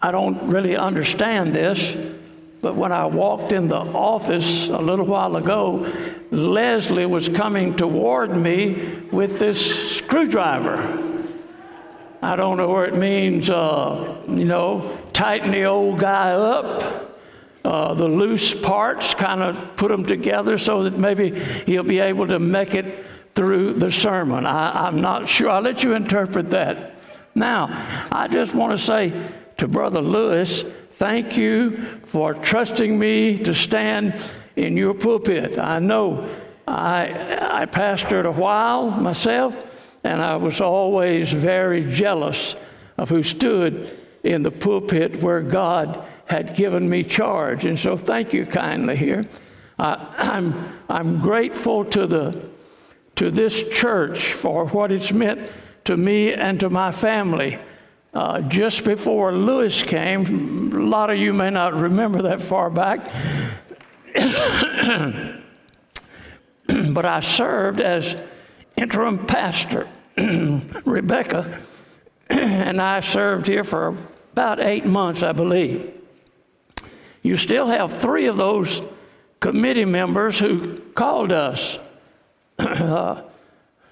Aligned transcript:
I 0.00 0.10
don't 0.12 0.48
really 0.48 0.76
understand 0.76 1.52
this, 1.52 1.96
but 2.62 2.76
when 2.76 2.92
I 2.92 3.06
walked 3.06 3.52
in 3.52 3.68
the 3.68 3.76
office 3.76 4.68
a 4.68 4.78
little 4.78 5.06
while 5.06 5.36
ago, 5.36 5.92
Leslie 6.30 7.06
was 7.06 7.28
coming 7.28 7.74
toward 7.74 8.36
me 8.36 9.02
with 9.10 9.38
this 9.38 9.96
screwdriver. 9.96 11.04
I 12.22 12.36
don't 12.36 12.56
know 12.56 12.68
where 12.68 12.84
it 12.84 12.96
means, 12.96 13.48
uh, 13.50 14.24
you 14.28 14.44
know, 14.44 14.98
tighten 15.12 15.52
the 15.52 15.64
old 15.64 16.00
guy 16.00 16.32
up. 16.32 17.06
Uh, 17.64 17.92
the 17.92 18.06
loose 18.06 18.54
parts, 18.54 19.14
kind 19.14 19.42
of 19.42 19.76
put 19.76 19.88
them 19.88 20.06
together 20.06 20.56
so 20.56 20.84
that 20.84 20.96
maybe 20.96 21.38
he'll 21.66 21.82
be 21.82 21.98
able 21.98 22.26
to 22.26 22.38
make 22.38 22.74
it 22.74 23.04
through 23.34 23.74
the 23.74 23.90
sermon. 23.90 24.46
I, 24.46 24.86
I'm 24.86 25.00
not 25.00 25.28
sure. 25.28 25.50
I'll 25.50 25.60
let 25.60 25.82
you 25.82 25.94
interpret 25.94 26.50
that. 26.50 27.00
Now, 27.34 28.06
I 28.10 28.26
just 28.28 28.54
want 28.54 28.72
to 28.72 28.78
say 28.78 29.12
to 29.58 29.68
Brother 29.68 30.00
Lewis, 30.00 30.64
thank 30.92 31.36
you 31.36 31.84
for 32.06 32.32
trusting 32.32 32.98
me 32.98 33.38
to 33.38 33.54
stand 33.54 34.14
in 34.56 34.76
your 34.76 34.94
pulpit. 34.94 35.58
I 35.58 35.80
know 35.80 36.28
I, 36.66 37.62
I 37.62 37.66
pastored 37.66 38.24
a 38.24 38.30
while 38.30 38.90
myself, 38.90 39.56
and 40.04 40.22
I 40.22 40.36
was 40.36 40.60
always 40.60 41.32
very 41.32 41.92
jealous 41.92 42.54
of 42.96 43.08
who 43.08 43.22
stood 43.22 43.98
in 44.22 44.42
the 44.42 44.50
pulpit 44.50 45.22
where 45.22 45.40
God 45.40 46.04
had 46.26 46.54
given 46.56 46.88
me 46.88 47.02
charge. 47.02 47.64
And 47.64 47.78
so, 47.78 47.96
thank 47.96 48.32
you 48.32 48.46
kindly 48.46 48.96
here. 48.96 49.24
I'm, 49.78 50.78
I'm 50.88 51.20
grateful 51.20 51.84
to, 51.86 52.06
the, 52.06 52.48
to 53.16 53.30
this 53.30 53.62
church 53.70 54.32
for 54.32 54.66
what 54.66 54.92
it's 54.92 55.12
meant 55.12 55.40
to 55.84 55.96
me 55.96 56.32
and 56.32 56.60
to 56.60 56.70
my 56.70 56.92
family. 56.92 57.58
Uh, 58.14 58.40
just 58.42 58.84
before 58.84 59.32
Lewis 59.32 59.82
came, 59.82 60.72
a 60.72 60.78
lot 60.78 61.10
of 61.10 61.18
you 61.18 61.34
may 61.34 61.50
not 61.50 61.74
remember 61.74 62.22
that 62.22 62.40
far 62.40 62.70
back, 62.70 63.00
but 66.92 67.04
I 67.04 67.20
served 67.20 67.80
as 67.80 68.16
interim 68.76 69.26
pastor. 69.26 69.86
Rebecca 70.84 71.60
and 72.30 72.80
I 72.80 73.00
served 73.00 73.46
here 73.46 73.64
for 73.64 73.96
about 74.32 74.60
eight 74.60 74.84
months, 74.84 75.22
I 75.22 75.32
believe. 75.32 75.92
You 77.22 77.36
still 77.36 77.66
have 77.66 77.92
three 77.92 78.26
of 78.26 78.36
those 78.36 78.80
committee 79.40 79.84
members 79.84 80.38
who 80.38 80.78
called 80.94 81.32
us. 81.32 81.78
Uh, 82.58 83.22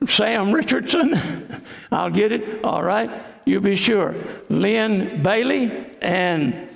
Sam 0.06 0.52
Richardson, 0.52 1.62
I'll 1.92 2.10
get 2.10 2.32
it, 2.32 2.64
all 2.64 2.82
right, 2.82 3.10
you 3.46 3.60
be 3.60 3.76
sure. 3.76 4.14
Lynn 4.50 5.22
Bailey 5.22 5.86
and 6.02 6.68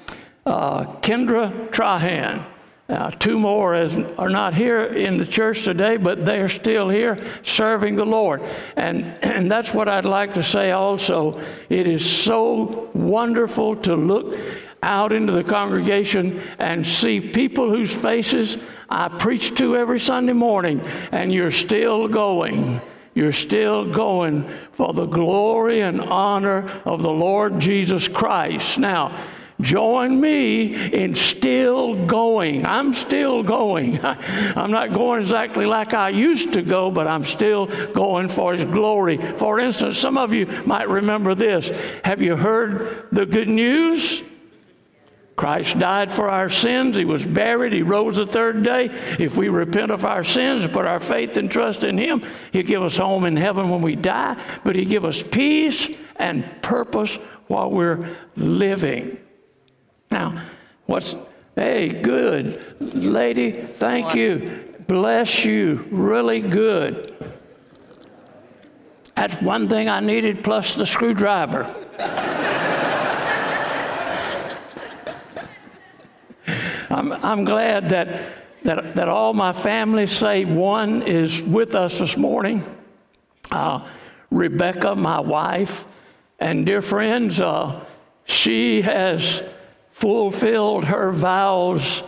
uh, 0.46 0.84
Kendra 1.00 1.68
Trahan. 1.70 2.46
Uh, 2.88 3.08
two 3.10 3.38
more 3.38 3.72
as, 3.74 3.96
are 4.18 4.30
not 4.30 4.52
here 4.52 4.82
in 4.82 5.16
the 5.16 5.26
church 5.26 5.62
today, 5.62 5.96
but 5.96 6.24
they 6.24 6.41
are 6.41 6.48
still 6.48 6.88
here 6.88 7.22
serving 7.44 7.94
the 7.94 8.04
Lord. 8.04 8.42
And, 8.76 9.04
and 9.22 9.50
that's 9.50 9.72
what 9.74 9.88
I'd 9.88 10.04
like 10.04 10.34
to 10.34 10.42
say 10.42 10.70
also. 10.70 11.41
It 11.68 11.86
is 11.86 12.08
so 12.08 12.91
wonderful 12.94 13.76
to 13.76 13.94
look 13.94 14.36
out 14.82 15.12
into 15.12 15.32
the 15.32 15.44
congregation 15.44 16.41
and 16.58 16.86
see 16.86 17.20
people 17.20 17.68
whose 17.68 17.94
faces 17.94 18.56
I 18.88 19.09
preach 19.09 19.54
to 19.56 19.76
every 19.76 20.00
Sunday 20.00 20.32
morning, 20.32 20.84
and 21.12 21.32
you're 21.32 21.50
still 21.50 22.09
going. 22.09 22.80
You're 23.15 23.32
still 23.32 23.91
going 23.91 24.48
for 24.72 24.93
the 24.93 25.06
glory 25.06 25.81
and 25.81 26.00
honor 26.00 26.69
of 26.84 27.03
the 27.03 27.10
Lord 27.10 27.59
Jesus 27.60 28.09
Christ. 28.09 28.78
Now, 28.78 29.19
Join 29.60 30.21
me 30.21 30.75
in 30.93 31.15
still 31.15 32.06
going. 32.06 32.65
I'm 32.65 32.94
still 32.94 33.43
going. 33.43 34.00
I'm 34.04 34.71
not 34.71 34.93
going 34.93 35.22
exactly 35.22 35.66
like 35.66 35.93
I 35.93 36.10
used 36.10 36.54
to 36.54 36.62
go, 36.62 36.91
but 36.91 37.06
I'm 37.06 37.25
still 37.25 37.66
going 37.93 38.28
for 38.28 38.54
His 38.54 38.65
glory. 38.65 39.19
For 39.37 39.60
instance, 39.60 39.98
some 39.98 40.16
of 40.16 40.32
you 40.32 40.47
might 40.65 40.88
remember 40.88 41.34
this. 41.34 41.69
Have 42.04 42.22
you 42.22 42.37
heard 42.37 43.06
the 43.12 43.27
good 43.27 43.48
news? 43.48 44.22
Christ 45.41 45.78
died 45.78 46.12
for 46.12 46.28
our 46.28 46.51
sins. 46.51 46.99
He 46.99 47.06
was 47.06 47.25
buried. 47.25 47.73
He 47.73 47.81
rose 47.81 48.17
the 48.17 48.27
third 48.27 48.62
day. 48.62 48.91
If 49.19 49.39
we 49.39 49.49
repent 49.49 49.91
of 49.91 50.05
our 50.05 50.23
sins 50.23 50.69
put 50.69 50.84
our 50.84 51.01
faith 51.01 51.39
and 51.39 51.51
trust 51.51 51.83
in 51.83 51.97
Him, 51.97 52.23
He'll 52.53 52.62
give 52.62 52.83
us 52.83 52.99
home 52.99 53.25
in 53.25 53.39
heaven 53.39 53.71
when 53.71 53.81
we 53.81 53.97
die, 53.97 54.37
but 54.65 54.77
He'll 54.77 54.87
give 54.87 55.06
us 55.06 55.23
peace 55.23 55.89
and 56.17 56.45
purpose 56.61 57.17
while 57.47 57.71
we're 57.71 58.19
living. 58.37 59.19
Now, 60.11 60.45
what's, 60.84 61.17
hey, 61.57 61.89
good. 61.89 62.77
Lady, 62.78 63.62
thank 63.62 64.15
you. 64.15 64.75
Bless 64.87 65.43
you. 65.47 65.87
Really 65.91 66.43
good. 66.43 67.33
That's 69.17 69.41
one 69.41 69.71
thing 69.71 69.89
I 69.89 70.01
needed 70.01 70.45
plus 70.45 70.75
the 70.75 70.84
screwdriver. 70.84 71.75
I'm, 76.91 77.12
I'm 77.12 77.45
glad 77.45 77.91
that, 77.91 78.21
that, 78.65 78.97
that 78.97 79.09
all 79.09 79.33
my 79.33 79.53
family, 79.53 80.09
save 80.09 80.49
one, 80.49 81.03
is 81.03 81.41
with 81.41 81.77
us 81.77 82.01
this 82.01 82.17
morning. 82.17 82.65
Uh, 83.51 83.89
Rebecca, 84.31 84.97
my 84.97 85.21
wife, 85.21 85.84
and 86.41 86.67
dear 86.67 86.83
friends, 86.83 87.41
uh, 87.41 87.84
she 88.25 88.83
has 88.83 89.43
fulfilled 89.93 90.84
her 90.84 91.12
vows 91.12 92.03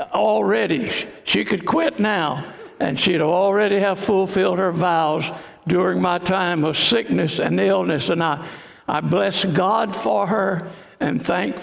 already. 0.00 0.90
She 1.24 1.44
could 1.44 1.64
quit 1.64 2.00
now, 2.00 2.54
and 2.80 2.98
she'd 2.98 3.20
already 3.20 3.78
have 3.78 3.98
fulfilled 3.98 4.58
her 4.58 4.72
vows 4.72 5.30
during 5.66 6.00
my 6.00 6.18
time 6.18 6.64
of 6.64 6.76
sickness 6.76 7.38
and 7.38 7.60
illness. 7.60 8.08
And 8.08 8.22
I, 8.22 8.48
I 8.88 9.00
bless 9.00 9.44
God 9.44 9.94
for 9.94 10.26
her 10.26 10.70
and 10.98 11.22
thank, 11.22 11.56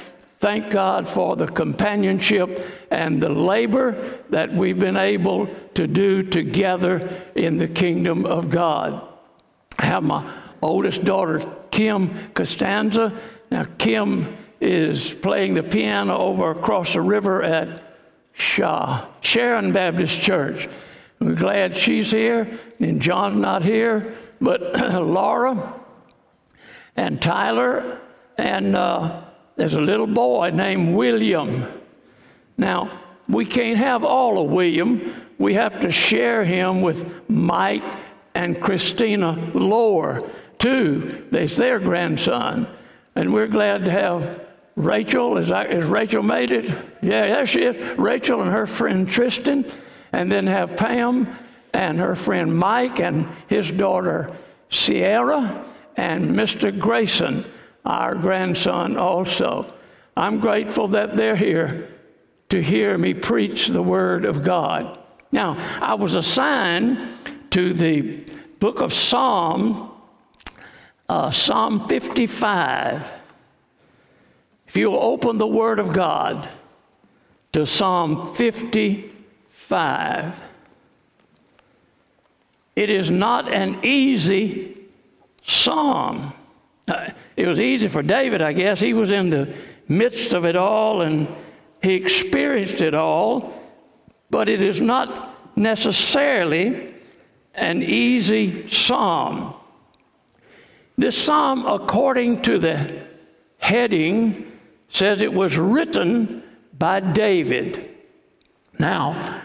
thank 0.46 0.70
God 0.70 1.10
for 1.10 1.36
the 1.36 1.48
companionship 1.48 2.64
and 2.92 3.20
the 3.20 3.30
labor 3.30 4.20
that 4.30 4.54
we've 4.54 4.80
been 4.80 4.96
able 4.96 5.48
to 5.74 5.88
do 5.88 6.22
together 6.22 7.24
in 7.34 7.58
the 7.58 7.68
kingdom 7.68 8.28
of 8.28 8.52
God. 8.52 9.02
I 9.80 9.88
have 9.88 10.04
my 10.04 10.40
oldest 10.62 11.04
daughter, 11.04 11.52
Kim 11.72 12.32
Costanza. 12.36 13.20
Now, 13.50 13.66
Kim 13.80 14.38
is 14.62 15.16
playing 15.16 15.56
the 15.56 15.64
piano 15.64 16.16
over 16.16 16.52
across 16.52 16.94
the 16.94 17.02
river 17.02 17.42
at 17.42 17.82
Shaw, 18.34 19.08
Sharon 19.22 19.72
Baptist 19.72 20.22
Church. 20.22 20.70
We're 21.18 21.34
glad 21.34 21.76
she's 21.76 22.12
here, 22.12 22.60
and 22.80 23.02
John's 23.02 23.42
not 23.42 23.64
here, 23.64 24.14
but 24.40 24.62
Laura 25.02 25.82
and 26.96 27.20
Tyler, 27.20 28.00
and 28.38 28.76
uh, 28.76 29.24
there's 29.56 29.76
a 29.76 29.82
little 29.82 30.08
boy 30.08 30.52
named 30.52 30.96
William. 30.96 31.66
Now, 32.58 33.02
we 33.28 33.46
can't 33.46 33.78
have 33.78 34.04
all 34.04 34.44
of 34.44 34.52
William. 34.52 35.14
We 35.38 35.56
have 35.56 35.80
to 35.82 35.92
share 35.92 36.44
him 36.44 36.82
with 36.82 37.30
Mike 37.30 37.84
and 38.34 38.62
Christina 38.62 39.52
Lohr, 39.54 40.30
too. 40.60 41.26
That's 41.32 41.56
their 41.56 41.80
grandson. 41.80 42.68
And 43.16 43.34
we're 43.34 43.48
glad 43.48 43.86
to 43.86 43.92
have 43.92 44.42
Rachel, 44.76 45.38
is, 45.38 45.50
that, 45.50 45.72
is 45.72 45.86
Rachel 45.86 46.22
made 46.22 46.52
it? 46.52 46.66
Yeah, 47.02 47.28
there 47.28 47.46
she 47.46 47.62
is. 47.62 47.98
Rachel 47.98 48.42
and 48.42 48.52
her 48.52 48.68
friend 48.68 49.10
Tristan, 49.10 49.66
and 50.12 50.32
then 50.32 50.48
have 50.48 50.76
Pam 50.76 51.28
and 51.74 52.00
her 52.00 52.16
friend 52.16 52.58
Mike 52.58 53.00
and 53.00 53.28
his 53.48 53.72
daughter 53.72 54.36
Sierra 54.70 55.66
and 55.96 56.32
Mr. 56.32 56.78
Grayson, 56.78 57.46
our 57.86 58.16
grandson, 58.16 58.98
also. 58.98 59.72
I'm 60.18 60.40
grateful 60.40 60.88
that 60.90 61.16
they're 61.16 61.36
here 61.36 61.90
to 62.50 62.62
hear 62.62 62.98
me 62.98 63.14
preach 63.14 63.68
the 63.68 63.84
Word 63.84 64.26
of 64.26 64.44
God. 64.44 65.00
Now, 65.32 65.58
I 65.82 65.96
was 65.96 66.16
assigned 66.16 67.08
to 67.52 67.74
the 67.74 68.26
book 68.60 68.82
of 68.82 68.94
Psalm, 68.94 69.92
uh, 71.10 71.32
Psalm 71.32 71.88
55. 71.88 73.12
If 74.68 74.78
you'll 74.78 74.96
open 74.96 75.38
the 75.38 75.48
Word 75.48 75.80
of 75.80 75.94
God 75.94 76.50
to 77.54 77.66
Psalm 77.66 78.34
55, 78.36 80.42
it 82.76 82.90
is 82.90 83.10
not 83.10 83.54
an 83.54 83.80
easy 83.84 84.78
psalm. 85.44 86.34
Uh, 86.88 87.10
it 87.36 87.48
was 87.48 87.60
easy 87.60 87.88
for 87.88 88.04
David, 88.04 88.42
I 88.42 88.54
guess. 88.54 88.80
He 88.80 88.94
was 88.94 89.12
in 89.12 89.30
the 89.30 89.56
midst 89.88 90.34
of 90.34 90.46
it 90.46 90.56
all 90.56 91.02
and 91.02 91.28
he 91.82 91.94
experienced 91.94 92.82
it 92.82 92.96
all, 92.96 93.62
but 94.30 94.50
it 94.50 94.62
is 94.62 94.82
not 94.82 95.58
necessarily 95.58 96.94
an 97.54 97.82
easy 97.82 98.68
psalm. 98.68 99.56
This 100.98 101.18
psalm, 101.18 101.66
according 101.66 102.42
to 102.44 102.58
the 102.58 103.06
heading 103.58 104.52
says 104.90 105.22
it 105.22 105.34
was 105.34 105.58
written 105.58 106.44
by 106.78 107.00
David. 107.00 107.90
Now, 108.78 109.44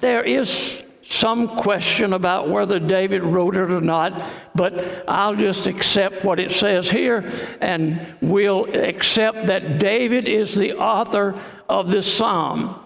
there 0.00 0.22
is 0.22 0.82
some 1.10 1.56
question 1.56 2.12
about 2.12 2.48
whether 2.48 2.78
David 2.78 3.24
wrote 3.24 3.56
it 3.56 3.70
or 3.70 3.80
not, 3.80 4.30
but 4.54 5.04
I'll 5.08 5.34
just 5.34 5.66
accept 5.66 6.24
what 6.24 6.38
it 6.38 6.52
says 6.52 6.88
here 6.88 7.30
and 7.60 8.14
we'll 8.20 8.72
accept 8.72 9.48
that 9.48 9.78
David 9.78 10.28
is 10.28 10.54
the 10.54 10.74
author 10.74 11.34
of 11.68 11.90
this 11.90 12.12
psalm. 12.12 12.84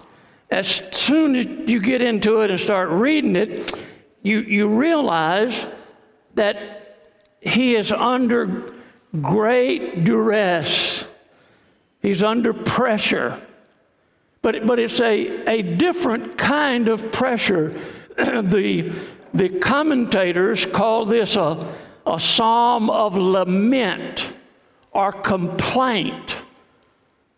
As 0.51 0.83
soon 0.93 1.37
as 1.37 1.47
you 1.69 1.81
get 1.81 2.01
into 2.01 2.41
it 2.41 2.51
and 2.51 2.59
start 2.59 2.89
reading 2.89 3.37
it, 3.37 3.75
you, 4.23 4.41
you 4.41 4.69
realize 4.69 5.67
that 6.35 7.05
he 7.43 7.77
is 7.77 7.93
under 7.93 8.73
great 9.21 10.05
duress. 10.05 11.07
He's 12.01 12.23
under 12.23 12.55
pressure. 12.55 13.41
But, 14.41 14.67
but 14.67 14.79
it's 14.79 15.01
a, 15.01 15.47
a 15.47 15.63
different 15.63 16.39
kind 16.39 16.89
of 16.89 17.13
pressure 17.13 17.79
the, 18.17 18.93
the 19.33 19.49
commentators 19.61 20.67
call 20.67 21.05
this 21.05 21.37
a, 21.37 21.75
a 22.07 22.21
psalm 22.21 22.91
of 22.91 23.17
lament 23.17 24.37
or 24.93 25.13
complaint, 25.13 26.37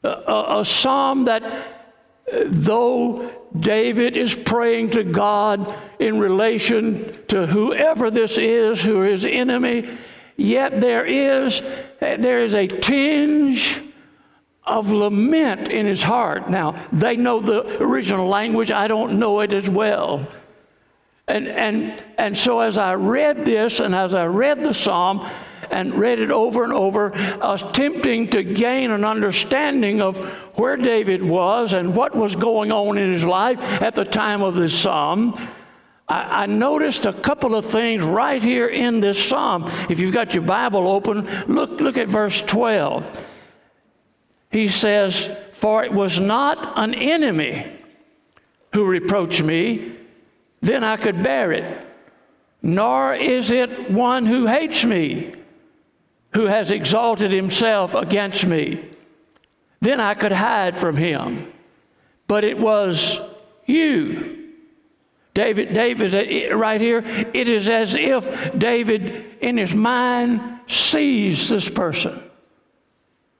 a, 0.03 0.09
a, 0.09 0.61
a 0.61 0.65
psalm 0.65 1.25
that 1.25 1.77
though 2.47 3.31
David 3.59 4.17
is 4.17 4.35
praying 4.35 4.91
to 4.91 5.05
God 5.05 5.75
in 5.99 6.19
relation 6.19 7.19
to 7.29 7.47
whoever 7.47 8.11
this 8.11 8.37
is 8.37 8.83
who 8.83 9.05
is 9.05 9.25
enemy, 9.25 9.97
yet 10.37 10.81
there 10.81 11.07
is 11.07 11.63
there 12.01 12.43
is 12.43 12.55
a 12.55 12.67
tinge 12.67 13.81
of 14.65 14.91
lament 14.91 15.69
in 15.69 15.87
his 15.87 16.03
heart. 16.03 16.51
Now, 16.51 16.89
they 16.93 17.17
know 17.17 17.41
the 17.41 17.83
original 17.83 18.29
language, 18.29 18.73
I 18.73 18.89
don't 18.89 19.19
know 19.19 19.41
it 19.41 19.53
as 19.53 19.71
well. 19.71 20.27
And, 21.29 21.49
and, 21.49 22.05
and 22.19 22.37
so 22.37 22.61
as 22.61 22.79
I 22.79 22.95
read 22.95 23.45
this 23.45 23.81
and 23.81 23.95
as 23.95 24.15
I 24.15 24.27
read 24.27 24.63
the 24.63 24.73
psalm 24.73 25.29
and 25.73 25.95
read 25.95 26.21
it 26.21 26.31
over 26.31 26.63
and 26.63 26.73
over, 26.73 27.13
I 27.15 27.51
was 27.51 27.63
attempting 27.63 28.31
to 28.31 28.45
gain 28.45 28.93
an 28.93 29.05
understanding 29.05 30.01
of 30.01 30.19
where 30.55 30.77
David 30.77 31.25
was 31.25 31.73
and 31.73 31.97
what 31.97 32.15
was 32.15 32.37
going 32.37 32.71
on 32.71 32.97
in 32.97 33.13
his 33.13 33.25
life 33.25 33.59
at 33.61 33.97
the 33.97 34.05
time 34.05 34.43
of 34.43 34.55
this 34.55 34.79
psalm. 34.79 35.37
I, 36.09 36.45
I 36.45 36.47
noticed 36.47 37.07
a 37.07 37.13
couple 37.13 37.57
of 37.57 37.67
things 37.67 38.05
right 38.05 38.41
here 38.41 38.69
in 38.69 39.01
this 39.01 39.23
psalm. 39.29 39.65
If 39.91 39.99
you've 39.99 40.15
got 40.15 40.33
your 40.33 40.45
Bible 40.45 40.87
open, 40.87 41.27
look, 41.49 41.81
look 41.81 41.99
at 41.99 42.07
verse 42.07 42.41
12. 42.43 43.25
He 44.53 44.69
says, 44.69 45.29
For 45.55 45.83
it 45.83 45.93
was 45.93 46.21
not 46.21 46.79
an 46.79 46.95
enemy 46.95 47.67
who 48.73 48.85
reproached 48.85 49.43
me 49.43 49.97
then 50.61 50.85
I 50.85 50.97
could 50.97 51.23
bear 51.23 51.53
it. 51.53 51.87
Nor 52.63 53.15
is 53.15 53.51
it 53.51 53.91
one 53.91 54.27
who 54.27 54.47
hates 54.47 54.85
me, 54.85 55.35
who 56.35 56.47
has 56.47 56.71
exalted 56.71 57.33
himself 57.33 57.95
against 57.95 58.45
me. 58.45 58.91
Then 59.81 60.01
I 60.01 60.15
could 60.15 60.33
hide 60.33 60.77
from 60.77 60.97
him. 60.97 61.53
But 62.27 62.45
it 62.45 62.59
was 62.59 63.21
you. 63.67 64.53
David, 65.35 65.75
David, 65.75 66.53
right 66.55 66.81
here, 66.81 67.05
it 67.35 67.47
is 67.47 67.69
as 67.69 67.95
if 67.95 68.59
David 68.59 69.37
in 69.43 69.59
his 69.59 69.75
mind 69.75 70.61
sees 70.67 71.51
this 71.51 71.69
person. 71.69 72.23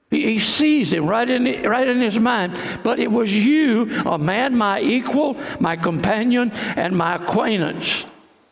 He 0.09 0.39
sees 0.39 0.93
him 0.93 1.05
right 1.05 1.29
in, 1.29 1.63
right 1.63 1.87
in 1.87 1.99
his 1.99 2.17
mind. 2.17 2.57
But 2.83 2.99
it 2.99 3.11
was 3.11 3.35
you, 3.35 3.91
a 4.05 4.17
man 4.17 4.55
my 4.55 4.79
equal, 4.79 5.37
my 5.59 5.75
companion, 5.75 6.51
and 6.51 6.95
my 6.95 7.15
acquaintance. 7.15 8.05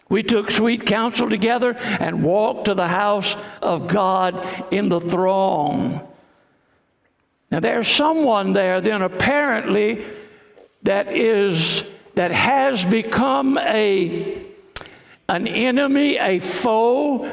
We 0.10 0.22
took 0.22 0.52
sweet 0.52 0.86
counsel 0.86 1.30
together 1.30 1.76
and 1.78 2.24
walked 2.24 2.66
to 2.66 2.74
the 2.74 2.88
house 2.88 3.36
of 3.62 3.88
God 3.88 4.66
in 4.72 4.90
the 4.90 5.00
throng. 5.00 6.06
Now 7.52 7.60
there's 7.60 7.88
someone 7.88 8.54
there 8.54 8.82
then 8.82 9.02
apparently 9.02 10.06
that 10.84 11.12
is 11.12 11.84
that 12.16 12.32
has 12.32 12.86
become 12.86 13.58
a 13.58 14.42
an 15.28 15.48
enemy, 15.48 16.18
a 16.18 16.40
foe, 16.40 17.26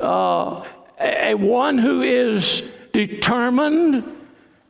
uh, 0.00 0.64
a, 0.98 1.30
a 1.30 1.34
one 1.34 1.76
who 1.76 2.00
is 2.00 2.62
determined 3.06 4.02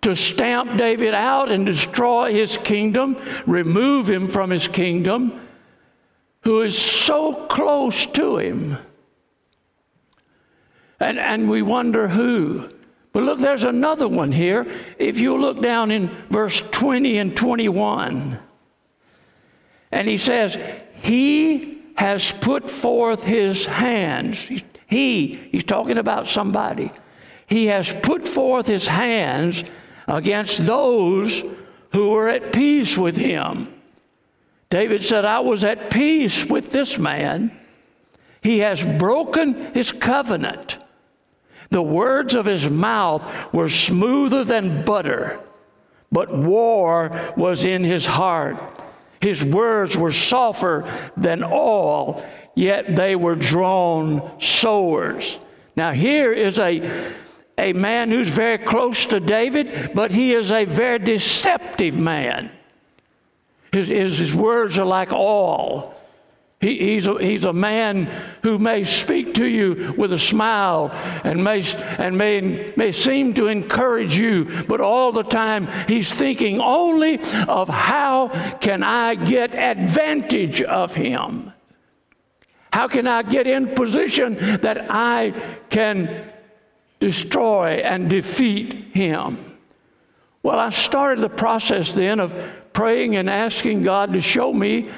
to 0.03 0.15
stamp 0.15 0.77
David 0.77 1.15
out 1.15 1.51
and 1.51 1.65
destroy 1.65 2.33
his 2.33 2.59
kingdom, 2.59 3.17
remove 3.47 4.09
him 4.09 4.29
from 4.29 4.51
his 4.51 4.69
kingdom, 4.69 5.41
who 6.43 6.61
is 6.61 6.77
so 6.77 7.47
close 7.47 8.05
to 8.07 8.37
him. 8.37 8.77
And, 11.01 11.19
and 11.19 11.49
we 11.49 11.63
wonder 11.63 12.09
who. 12.09 12.69
But 13.13 13.23
look, 13.23 13.39
there's 13.39 13.65
another 13.65 14.07
one 14.07 14.31
here. 14.31 14.67
If 14.99 15.21
you 15.21 15.39
look 15.39 15.63
down 15.63 15.91
in 15.91 16.09
verse 16.29 16.61
20 16.71 17.17
and 17.17 17.37
21, 17.37 18.39
and 19.91 20.09
he 20.09 20.19
says, 20.19 20.59
He 21.03 21.83
has 21.97 22.31
put 22.31 22.69
forth 22.69 23.25
his 23.25 23.65
hands. 23.65 24.51
He, 24.87 25.49
he's 25.51 25.65
talking 25.65 25.97
about 25.97 26.27
somebody 26.27 26.93
he 27.49 27.67
has 27.67 27.93
put 28.03 28.29
forth 28.29 28.67
his 28.67 28.87
hands 28.87 29.65
against 30.07 30.67
those 30.67 31.43
who 31.93 32.11
were 32.11 32.29
at 32.29 32.53
peace 32.53 32.97
with 32.97 33.17
him. 33.17 33.75
David 34.71 35.03
said, 35.03 35.25
I 35.25 35.41
was 35.41 35.65
at 35.65 35.91
peace 35.91 36.45
with 36.45 36.71
this 36.71 36.99
man. 36.99 37.59
He 38.43 38.59
has 38.59 38.85
broken 38.85 39.75
his 39.75 39.93
covenant. 39.93 40.77
The 41.71 41.83
words 41.83 42.35
of 42.35 42.45
his 42.45 42.69
mouth 42.69 43.25
were 43.53 43.69
smoother 43.69 44.45
than 44.45 44.85
butter, 44.85 45.41
but 46.13 46.35
war 46.37 47.33
was 47.37 47.65
in 47.65 47.83
his 47.83 48.07
heart. 48.07 48.63
His 49.21 49.43
words 49.43 49.97
were 49.97 50.13
softer 50.13 51.11
than 51.17 51.43
oil, 51.43 52.25
yet 52.55 52.95
they 52.95 53.17
were 53.17 53.35
drawn 53.35 54.39
swords. 54.41 55.39
Now, 55.77 55.93
here 55.93 56.33
is 56.33 56.59
a 56.59 57.15
a 57.59 57.73
man 57.73 58.11
who's 58.11 58.29
very 58.29 58.59
close 58.59 59.07
to 59.07 59.21
David, 59.21 59.93
but 59.95 60.11
he 60.11 60.33
is 60.33 60.53
a 60.53 60.65
very 60.65 60.99
deceptive 60.99 61.97
man. 61.97 62.51
His, 63.73 63.89
his, 63.89 64.19
his 64.19 64.35
words 64.35 64.79
are 64.79 64.87
like 64.87 65.13
oil. 65.13 65.95
He, 66.61 66.79
he's, 66.79 67.07
a, 67.07 67.19
he's 67.19 67.45
a 67.45 67.53
man 67.53 68.07
who 68.43 68.59
may 68.59 68.83
speak 68.83 69.35
to 69.35 69.45
you 69.45 69.95
with 69.97 70.13
a 70.13 70.19
smile 70.19 70.91
and, 71.23 71.45
may, 71.45 71.63
and 71.99 72.19
may, 72.19 72.73
may 72.77 72.91
seem 72.91 73.35
to 73.35 73.47
encourage 73.47 74.19
you, 74.19 74.65
but 74.67 74.81
all 74.81 75.13
the 75.13 75.23
time 75.23 75.69
he's 75.87 76.13
thinking 76.13 76.61
only 76.61 77.21
of 77.47 77.69
how 77.69 78.29
can 78.61 78.83
I 78.83 79.15
get 79.15 79.55
advantage 79.55 80.61
of 80.63 80.97
him? 80.97 81.53
How 82.73 82.89
can 82.89 83.07
I 83.07 83.23
get 83.23 83.47
in 83.47 83.75
position 83.75 84.61
that 84.61 84.91
I 84.91 85.33
can 85.71 86.33
destroy 87.01 87.81
and 87.85 88.09
defeat 88.11 88.73
him. 88.93 89.57
Well, 90.43 90.59
I 90.59 90.71
started 90.71 91.23
the 91.23 91.29
process 91.29 91.93
then 91.93 92.21
of 92.21 92.35
praying 92.73 93.17
and 93.17 93.29
asking 93.29 93.83
God 93.83 94.13
to 94.13 94.21
show 94.21 94.53
me. 94.53 94.91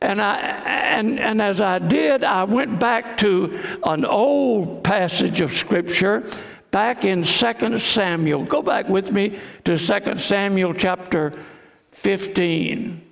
And, 0.00 0.20
I, 0.20 0.36
and, 0.38 1.18
and 1.18 1.40
as 1.42 1.60
I 1.60 1.78
did, 1.78 2.22
I 2.22 2.44
went 2.44 2.78
back 2.78 3.16
to 3.18 3.78
an 3.84 4.04
old 4.04 4.84
passage 4.84 5.40
of 5.40 5.52
Scripture 5.52 6.28
back 6.70 7.04
in 7.04 7.22
2 7.22 7.78
Samuel. 7.78 8.44
Go 8.44 8.62
back 8.62 8.88
with 8.88 9.10
me 9.10 9.38
to 9.64 9.78
2 9.78 10.18
Samuel 10.18 10.74
chapter 10.74 11.32
15. 11.92 13.02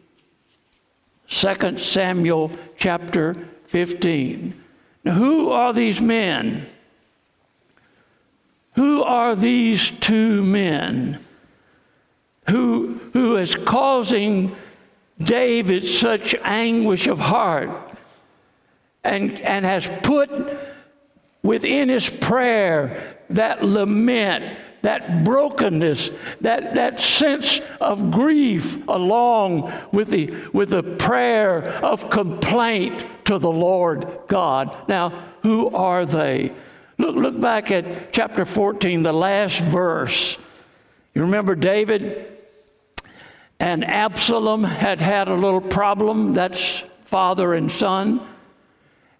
2 1.29 1.79
Samuel 1.79 2.51
chapter 2.77 3.35
15. 3.67 4.63
Now, 5.05 5.13
who 5.15 5.51
are 5.51 5.73
these 5.73 6.01
men? 6.01 6.67
Who 8.75 9.03
are 9.03 9.35
these 9.37 9.91
two 9.91 10.43
men 10.43 11.25
who, 12.49 13.01
who 13.13 13.37
is 13.37 13.55
causing 13.55 14.55
David 15.19 15.85
such 15.85 16.35
anguish 16.43 17.07
of 17.07 17.19
heart 17.19 17.71
and, 19.03 19.41
and 19.41 19.65
has 19.65 19.91
put 20.03 20.31
within 21.43 21.89
his 21.89 22.09
prayer 22.09 23.19
that 23.31 23.65
lament, 23.65 24.59
that 24.83 25.25
brokenness, 25.25 26.11
that, 26.41 26.75
that 26.75 27.01
sense 27.01 27.61
of 27.81 28.11
grief, 28.11 28.77
along 28.89 29.73
with 29.93 30.09
the, 30.09 30.35
with 30.53 30.71
the 30.71 30.83
prayer 30.83 31.63
of 31.63 32.11
complaint 32.11 33.05
to 33.25 33.39
the 33.39 33.51
Lord 33.51 34.21
God. 34.29 34.77
Now, 34.89 35.11
who 35.43 35.69
are 35.71 36.05
they? 36.05 36.53
Look, 37.05 37.17
look 37.17 37.39
back 37.39 37.71
at 37.71 38.15
chapter 38.15 38.47
14, 38.47 39.03
the 39.03 39.13
last 39.13 39.61
verse. 39.61 40.39
You 41.13 41.21
remember 41.21 41.55
David 41.55 42.39
and 43.61 43.85
Absalom 43.85 44.65
had 44.65 45.03
had 45.03 45.29
a 45.29 45.35
little 45.35 45.61
problem. 45.61 46.33
That's 46.33 46.83
father 47.05 47.53
and 47.53 47.71
son. 47.71 48.27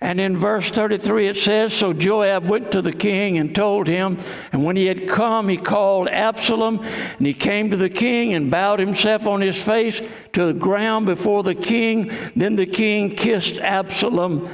And 0.01 0.19
in 0.19 0.39
verse 0.39 0.71
33 0.71 1.29
it 1.29 1.37
says 1.37 1.75
So 1.75 1.93
Joab 1.93 2.49
went 2.49 2.73
to 2.73 2.81
the 2.81 2.93
king 2.93 3.37
and 3.37 3.55
told 3.55 3.87
him, 3.87 4.17
and 4.51 4.65
when 4.65 4.77
he 4.77 4.87
had 4.87 5.07
come, 5.07 5.51
he 5.51 5.59
called 5.59 6.09
Absalom, 6.09 6.81
and 6.81 7.27
he 7.27 7.35
came 7.35 7.71
to 7.71 7.77
the 7.77 7.91
king 7.91 8.33
and 8.33 8.51
bowed 8.51 8.81
himself 8.81 9.27
on 9.27 9.43
his 9.43 9.63
face 9.63 10.01
to 10.33 10.47
the 10.47 10.59
ground 10.59 11.05
before 11.05 11.43
the 11.43 11.55
king. 11.55 12.11
Then 12.35 12.57
the 12.57 12.65
king 12.65 13.15
kissed 13.15 13.61
Absalom. 13.61 14.49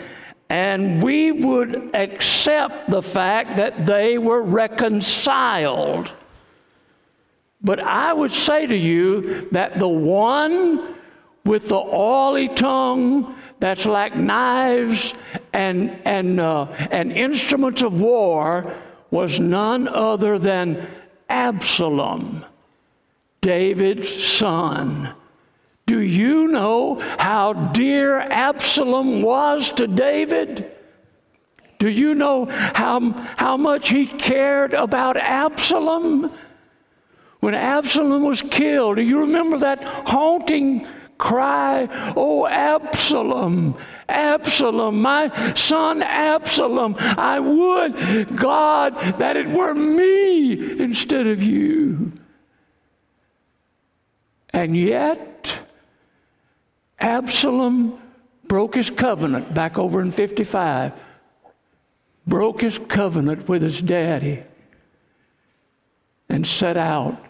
And 0.51 1.01
we 1.01 1.31
would 1.31 1.95
accept 1.95 2.91
the 2.91 3.01
fact 3.01 3.57
that 3.57 3.87
they 3.87 4.19
were 4.19 4.43
reconciled. 4.43 6.13
But 7.63 7.79
I 7.81 8.13
would 8.13 8.33
say 8.33 8.67
to 8.67 8.77
you 8.77 9.49
that 9.53 9.75
the 9.75 9.89
one 9.89 10.97
with 11.45 11.69
the 11.69 11.77
oily 11.79 12.49
tongue 12.49 13.37
that's 13.61 13.87
like 13.87 14.17
knives 14.17 15.15
and, 15.53 15.97
and, 16.05 16.41
uh, 16.41 16.65
and 16.91 17.13
instruments 17.13 17.83
of 17.83 18.01
war 18.01 18.75
was 19.11 19.39
none 19.39 19.87
other 19.87 20.39
than 20.39 20.89
Absalom, 21.29 22.45
David's 23.41 24.09
son. 24.25 25.15
Do 25.91 26.03
you 26.03 26.47
know 26.47 27.01
how 27.19 27.53
dear 27.53 28.21
Absalom 28.21 29.23
was 29.23 29.73
to 29.73 29.89
David? 29.89 30.71
Do 31.81 31.89
you 31.91 32.15
know 32.15 32.45
how, 32.45 33.11
how 33.37 33.57
much 33.57 33.89
he 33.89 34.07
cared 34.07 34.73
about 34.73 35.17
Absalom? 35.17 36.31
When 37.41 37.55
Absalom 37.57 38.23
was 38.23 38.41
killed, 38.41 38.99
do 38.99 39.03
you 39.03 39.19
remember 39.19 39.59
that 39.59 39.83
haunting 40.07 40.87
cry, 41.19 41.89
Oh, 42.15 42.47
Absalom, 42.47 43.77
Absalom, 44.09 45.03
my 45.03 45.55
son 45.55 46.05
Absalom, 46.05 46.95
I 47.01 47.41
would, 47.41 48.37
God, 48.37 48.95
that 49.19 49.37
it 49.37 49.49
were 49.49 49.75
me 49.75 50.79
instead 50.81 51.27
of 51.27 51.43
you. 51.43 52.13
And 54.51 54.77
yet, 54.77 55.27
Absalom 57.01 57.99
broke 58.47 58.75
his 58.75 58.91
covenant 58.91 59.55
back 59.55 59.79
over 59.79 60.03
in 60.03 60.13
55, 60.13 60.93
broke 62.27 62.61
his 62.61 62.79
covenant 62.79 63.49
with 63.49 63.63
his 63.63 63.81
daddy, 63.81 64.43
and 66.29 66.47
set 66.47 66.77
out 66.77 67.25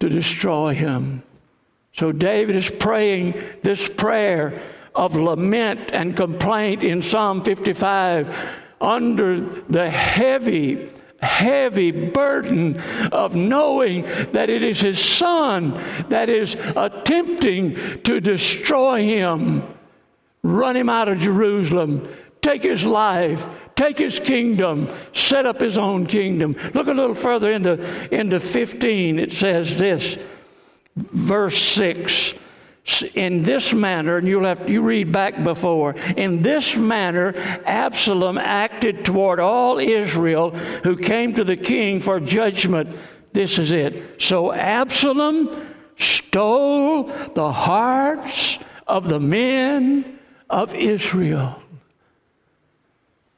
to 0.00 0.08
destroy 0.08 0.74
him. 0.74 1.22
So 1.92 2.12
David 2.12 2.56
is 2.56 2.68
praying 2.68 3.40
this 3.62 3.88
prayer 3.88 4.60
of 4.94 5.14
lament 5.14 5.90
and 5.92 6.16
complaint 6.16 6.82
in 6.82 7.02
Psalm 7.02 7.42
55 7.42 8.34
under 8.80 9.40
the 9.68 9.88
heavy, 9.88 10.90
heavy 11.24 11.90
burden 11.90 12.80
of 13.10 13.34
knowing 13.34 14.02
that 14.32 14.50
it 14.50 14.62
is 14.62 14.80
his 14.80 14.98
son 14.98 15.72
that 16.08 16.28
is 16.28 16.54
attempting 16.76 17.74
to 18.02 18.20
destroy 18.20 19.02
him, 19.02 19.62
run 20.42 20.76
him 20.76 20.88
out 20.88 21.08
of 21.08 21.18
Jerusalem, 21.18 22.08
take 22.40 22.62
his 22.62 22.84
life, 22.84 23.46
take 23.74 23.98
his 23.98 24.18
kingdom, 24.20 24.88
set 25.12 25.46
up 25.46 25.60
his 25.60 25.78
own 25.78 26.06
kingdom. 26.06 26.56
Look 26.74 26.86
a 26.86 26.92
little 26.92 27.14
further 27.14 27.50
into, 27.50 27.82
into 28.14 28.38
15. 28.38 29.18
It 29.18 29.32
says 29.32 29.78
this 29.78 30.18
verse 30.96 31.58
6 31.58 32.34
in 33.14 33.42
this 33.42 33.72
manner 33.72 34.18
and 34.18 34.28
you'll 34.28 34.44
have 34.44 34.68
you 34.68 34.82
read 34.82 35.10
back 35.10 35.42
before 35.42 35.94
in 36.16 36.40
this 36.40 36.76
manner 36.76 37.32
absalom 37.64 38.36
acted 38.36 39.04
toward 39.06 39.40
all 39.40 39.78
israel 39.78 40.50
who 40.50 40.94
came 40.94 41.32
to 41.32 41.44
the 41.44 41.56
king 41.56 41.98
for 41.98 42.20
judgment. 42.20 42.94
This 43.32 43.58
is 43.58 43.72
it. 43.72 44.20
So 44.20 44.52
absalom 44.52 45.66
stole 45.96 47.04
the 47.04 47.50
hearts 47.50 48.58
of 48.86 49.08
the 49.08 49.20
men 49.20 50.18
of 50.50 50.74
israel. 50.74 51.62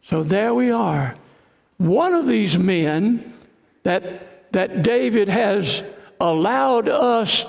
So 0.02 0.24
there 0.24 0.54
we 0.54 0.72
are. 0.72 1.14
One 1.78 2.14
of 2.14 2.26
these 2.26 2.58
men 2.58 3.32
that 3.84 4.52
that 4.52 4.82
david 4.82 5.28
has 5.28 5.84
allowed 6.18 6.88
us 6.88 7.44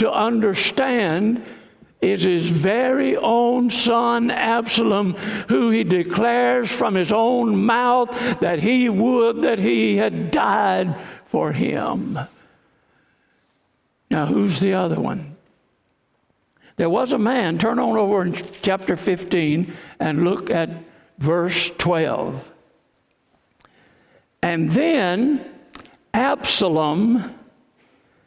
to 0.00 0.10
understand 0.10 1.44
is 2.00 2.22
his 2.22 2.46
very 2.46 3.18
own 3.18 3.68
son 3.68 4.30
Absalom, 4.30 5.12
who 5.48 5.68
he 5.68 5.84
declares 5.84 6.72
from 6.72 6.94
his 6.94 7.12
own 7.12 7.54
mouth 7.64 8.40
that 8.40 8.60
he 8.60 8.88
would 8.88 9.42
that 9.42 9.58
he 9.58 9.96
had 9.96 10.30
died 10.30 10.94
for 11.26 11.52
him. 11.52 12.18
Now, 14.10 14.24
who's 14.24 14.58
the 14.58 14.72
other 14.72 14.98
one? 14.98 15.36
There 16.76 16.88
was 16.88 17.12
a 17.12 17.18
man, 17.18 17.58
turn 17.58 17.78
on 17.78 17.98
over 17.98 18.24
in 18.24 18.32
chapter 18.62 18.96
15 18.96 19.70
and 20.00 20.24
look 20.24 20.48
at 20.48 20.70
verse 21.18 21.70
12. 21.76 22.50
And 24.42 24.70
then 24.70 25.44
Absalom 26.14 27.34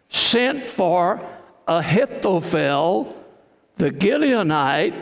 sent 0.09 0.67
for 0.67 1.32
Ahithophel, 1.67 3.15
the 3.77 3.91
Gilonite, 3.91 5.01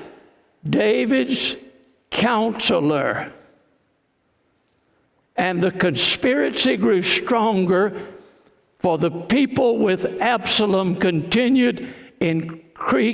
David's 0.68 1.56
counselor. 2.10 3.32
And 5.36 5.62
the 5.62 5.72
conspiracy 5.72 6.78
grew 6.78 7.02
stronger, 7.02 8.00
for 8.80 8.98
the 8.98 9.12
people 9.12 9.78
with 9.78 10.22
Absalom 10.22 10.96
continued 10.96 11.94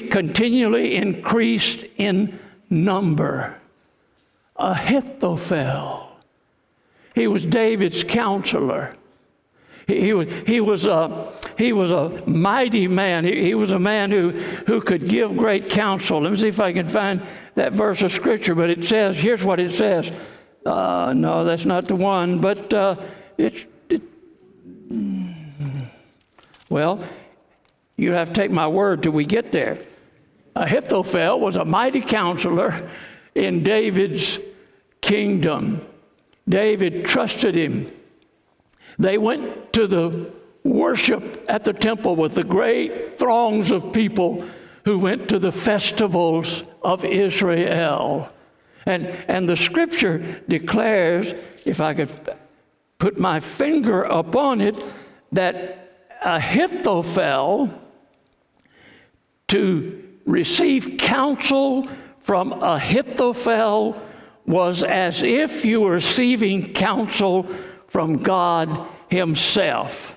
continually 0.10 0.96
increased 0.96 1.86
in 1.98 2.40
number. 2.70 3.60
Ahithophel. 4.56 6.10
He 7.16 7.28
was 7.28 7.46
David's 7.46 8.04
counselor. 8.04 8.96
He, 9.88 10.14
was, 10.14 10.28
he, 10.46 10.60
was, 10.60 10.86
a, 10.86 11.32
he 11.58 11.72
was 11.72 11.92
a 11.92 12.22
mighty 12.28 12.90
man. 12.90 13.24
He, 13.24 13.42
he 13.42 13.56
was 13.56 13.72
a 13.72 13.80
man 13.80 14.12
who, 14.12 14.32
who 14.32 14.82
could 14.82 15.08
give 15.08 15.38
great 15.38 15.70
counsel. 15.70 16.22
Let 16.22 16.32
me 16.32 16.38
see 16.38 16.50
if 16.50 16.60
I 16.60 16.74
can 16.74 16.90
find 16.90 17.24
that 17.56 17.72
verse 17.72 18.04
of 18.04 18.12
Scripture. 18.12 18.54
But 18.54 18.70
it 18.70 18.84
says, 18.84 19.18
here's 19.18 19.44
what 19.44 19.60
it 19.60 19.72
says. 19.72 20.12
Uh, 20.66 21.14
no, 21.16 21.46
that's 21.46 21.64
not 21.64 21.88
the 21.88 21.96
one, 21.96 22.40
but 22.40 22.74
uh, 22.74 22.98
it's. 23.38 23.66
It, 23.90 24.02
well, 26.70 27.02
you 27.96 28.12
have 28.12 28.28
to 28.28 28.34
take 28.34 28.52
my 28.52 28.68
word 28.68 29.04
till 29.04 29.14
we 29.14 29.24
get 29.24 29.54
there. 29.54 29.80
Ahithophel 30.54 31.40
was 31.40 31.56
a 31.56 31.64
mighty 31.64 32.02
counselor 32.02 32.90
in 33.36 33.64
David's 33.64 34.38
kingdom. 35.00 35.82
David 36.50 37.06
trusted 37.06 37.56
him. 37.56 37.92
They 39.00 39.18
went 39.18 39.74
to 39.74 39.88
the 39.88 40.32
worship 40.64 41.46
at 41.48 41.64
the 41.64 41.74
temple 41.74 42.16
with 42.16 42.36
the 42.36 42.44
great 42.44 43.18
throngs 43.18 43.72
of 43.72 43.94
people 43.94 44.44
who 44.86 45.00
went 45.00 45.30
to 45.30 45.40
the 45.40 45.52
festivals 45.52 46.64
of 46.82 47.06
Israel. 47.06 48.30
And, 48.86 49.08
and 49.28 49.48
the 49.48 49.56
scripture 49.56 50.42
declares, 50.48 51.34
if 51.66 51.82
I 51.82 51.94
could 51.94 52.36
put 53.00 53.20
my 53.20 53.40
finger 53.40 54.04
upon 54.04 54.62
it, 54.62 54.82
that 55.32 56.10
Ahithophel 56.24 57.74
to 59.50 60.04
receive 60.26 60.98
counsel 60.98 61.88
from 62.20 62.54
Ahithophel 62.54 64.02
was 64.46 64.84
as 64.84 65.24
if 65.24 65.66
you 65.66 65.82
were 65.82 65.92
receiving 65.92 66.74
counsel 66.74 67.46
from 67.88 68.24
God 68.24 68.88
Himself. 69.10 70.16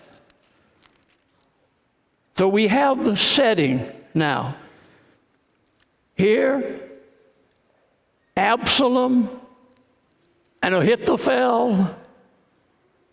So 2.37 2.49
we 2.49 2.69
have 2.69 3.05
the 3.05 3.17
setting 3.17 3.91
now. 4.15 4.57
Here, 6.15 6.81
Absalom 8.37 9.29
and 10.63 10.75
Ahithophel 10.75 11.97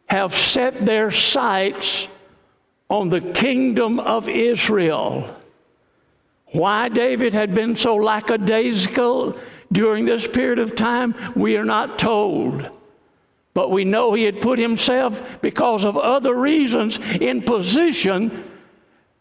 have 0.08 0.34
set 0.36 0.86
their 0.86 1.12
sights 1.12 2.08
on 2.90 3.10
the 3.10 3.20
kingdom 3.20 4.00
of 4.00 4.30
Israel. 4.30 5.36
Why 6.54 6.88
David 6.88 7.34
had 7.34 7.54
been 7.54 7.76
so 7.76 7.96
lackadaisical 7.96 9.38
during 9.72 10.06
this 10.06 10.26
period 10.26 10.60
of 10.60 10.76
time, 10.76 11.14
we 11.36 11.58
are 11.58 11.66
not 11.66 12.00
told. 12.00 12.76
But 13.58 13.72
we 13.72 13.84
know 13.84 14.14
he 14.14 14.26
had 14.26 14.40
put 14.40 14.60
himself, 14.60 15.42
because 15.42 15.84
of 15.84 15.98
other 15.98 16.36
reasons, 16.36 17.00
in 17.20 17.42
position 17.42 18.52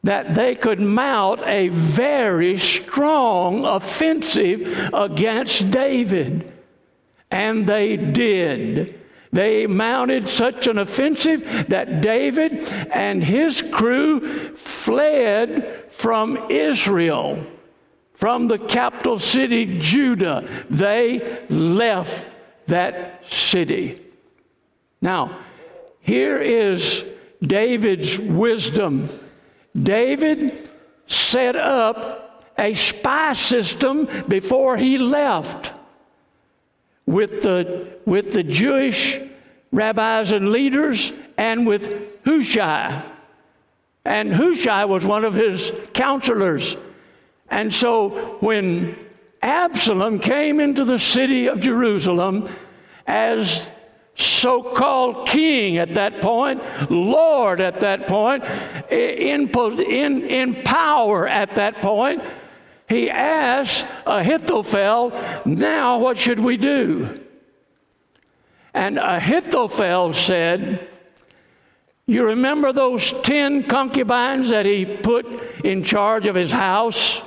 that 0.03 0.35
they 0.35 0.55
could 0.55 0.79
mount 0.79 1.41
a 1.47 1.69
very 1.69 2.59
strong 2.59 3.65
offensive 3.65 4.91
against 4.93 5.71
David. 5.71 6.53
And 7.31 7.67
they 7.67 7.97
did. 7.97 9.01
They 9.33 9.67
mounted 9.67 10.29
such 10.29 10.67
an 10.67 10.77
offensive 10.77 11.69
that 11.71 12.03
David 12.03 12.63
and 12.93 13.25
his 13.25 13.63
crew 13.63 14.55
fled 14.55 15.85
from 15.89 16.51
Israel, 16.51 17.43
from 18.13 18.49
the 18.49 18.59
capital 18.59 19.19
city, 19.19 19.79
Judah. 19.79 20.47
They 20.69 21.47
left 21.49 22.27
that 22.67 23.25
city. 23.33 24.03
Now, 25.01 25.39
here 26.01 26.39
is 26.39 27.05
David's 27.43 28.19
wisdom. 28.19 29.21
David 29.81 30.71
set 31.07 31.57
up 31.57 32.53
a 32.59 32.73
spy 32.73 33.35
system 33.35 34.09
before 34.29 34.77
he 34.77 34.99
left 34.99 35.73
with 37.05 37.43
the, 37.43 37.99
with 38.07 38.33
the 38.33 38.43
Jewish 38.43 39.21
rabbis 39.71 40.33
and 40.33 40.51
leaders 40.51 41.13
and 41.37 41.67
with 41.67 42.25
Hushai. 42.25 43.05
And 44.05 44.33
Hushai 44.33 44.85
was 44.85 45.05
one 45.05 45.25
of 45.25 45.35
his 45.35 45.73
counselors. 45.93 46.77
And 47.51 47.73
so 47.73 48.39
when 48.41 48.97
Absalom 49.43 50.19
came 50.19 50.61
into 50.61 50.85
the 50.85 50.99
city 50.99 51.49
of 51.49 51.61
Jerusalem 51.61 52.49
as 53.07 53.71
so 54.17 54.63
called 54.63 55.29
king 55.29 55.77
at 55.77 55.91
that 55.91 56.23
point, 56.23 56.63
Lord 56.91 57.61
at 57.61 57.81
that 57.81 58.09
point, 58.09 58.43
in, 58.91 59.51
in, 59.51 60.23
in 60.25 60.63
power 60.63 61.29
at 61.29 61.55
that 61.57 61.83
point, 61.83 62.23
he 62.89 63.11
asked 63.11 63.87
Ahithophel, 64.07 65.13
Now 65.45 65.99
what 65.99 66.17
should 66.17 66.41
we 66.41 66.57
do? 66.57 67.21
And 68.73 68.99
Ahithophel 68.99 70.13
said, 70.13 70.89
You 72.07 72.27
remember 72.27 72.73
those 72.73 73.13
10 73.23 73.65
concubines 73.65 74.51
that 74.51 74.65
he 74.65 74.85
put 74.85 75.27
in 75.65 75.85
charge 75.85 76.27
of 76.27 76.35
his 76.35 76.51
house? 76.51 77.21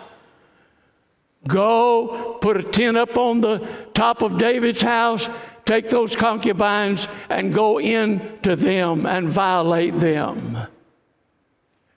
Go 1.48 2.38
put 2.42 2.58
a 2.58 2.64
tent 2.64 2.98
up 2.98 3.18
on 3.18 3.42
the 3.42 3.68
top 3.94 4.22
of 4.22 4.38
David's 4.38 4.82
house, 4.82 5.30
take 5.70 5.88
those 5.88 6.16
concubines 6.16 7.08
and 7.30 7.54
go 7.54 7.80
in 7.80 8.40
to 8.42 8.56
them 8.56 9.06
and 9.06 9.30
violate 9.30 9.96
them. 10.00 10.58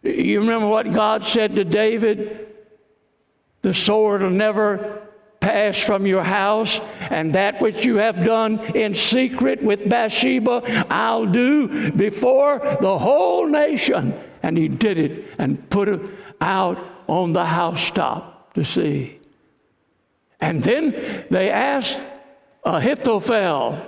You 0.02 0.40
remember 0.40 0.66
what 0.66 0.92
God 0.92 1.24
said 1.24 1.56
to 1.56 1.64
David? 1.64 2.48
The 3.62 3.72
sword 3.72 4.20
will 4.20 4.28
never 4.28 5.08
pass 5.40 5.78
from 5.78 6.06
your 6.06 6.22
house, 6.22 6.80
and 7.08 7.34
that 7.34 7.62
which 7.62 7.82
you 7.84 7.96
have 7.96 8.22
done 8.22 8.60
in 8.76 8.94
secret 8.94 9.62
with 9.62 9.88
Bathsheba, 9.88 10.86
I'll 10.90 11.26
do 11.26 11.90
before 11.92 12.58
the 12.80 12.98
whole 12.98 13.46
nation. 13.46 14.12
And 14.42 14.58
he 14.58 14.68
did 14.68 14.98
it 14.98 15.34
and 15.38 15.70
put 15.70 15.88
it 15.88 16.00
out 16.42 16.78
on 17.06 17.32
the 17.32 17.46
housetop 17.46 18.52
to 18.52 18.64
see. 18.64 19.18
And 20.42 20.62
then 20.62 21.24
they 21.30 21.50
asked 21.50 21.98
Ahithophel, 22.64 23.84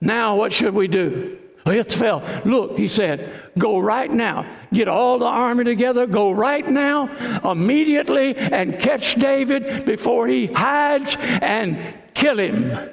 Now 0.00 0.36
what 0.36 0.52
should 0.52 0.74
we 0.74 0.88
do? 0.88 1.38
Ahithophel, 1.66 2.22
look, 2.44 2.78
he 2.78 2.88
said, 2.88 3.50
go 3.58 3.78
right 3.78 4.10
now. 4.10 4.50
Get 4.72 4.88
all 4.88 5.18
the 5.18 5.26
army 5.26 5.64
together, 5.64 6.06
go 6.06 6.30
right 6.30 6.66
now, 6.66 7.08
immediately, 7.44 8.34
and 8.36 8.78
catch 8.78 9.14
David 9.14 9.84
before 9.84 10.26
he 10.26 10.46
hides 10.46 11.16
and 11.20 11.94
kill 12.14 12.38
him. 12.38 12.90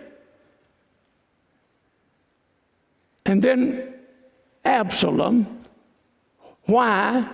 And 3.25 3.41
then 3.41 3.93
Absalom, 4.63 5.63
why 6.65 7.29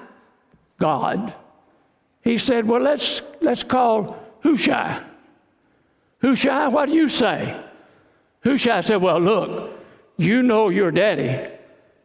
God? 0.80 1.34
He 2.22 2.38
said, 2.38 2.68
Well, 2.68 2.82
let's, 2.82 3.22
let's 3.42 3.64
call 3.64 4.18
Hushai. 4.44 5.04
Hushai, 6.22 6.68
what 6.70 6.88
do 6.88 6.96
you 6.96 7.10
say? 7.10 7.60
Hushai 8.44 8.82
said, 8.82 8.98
Well, 8.98 9.20
look, 9.20 9.80
you 10.18 10.44
know 10.44 10.70
your 10.70 10.92
daddy. 10.92 11.50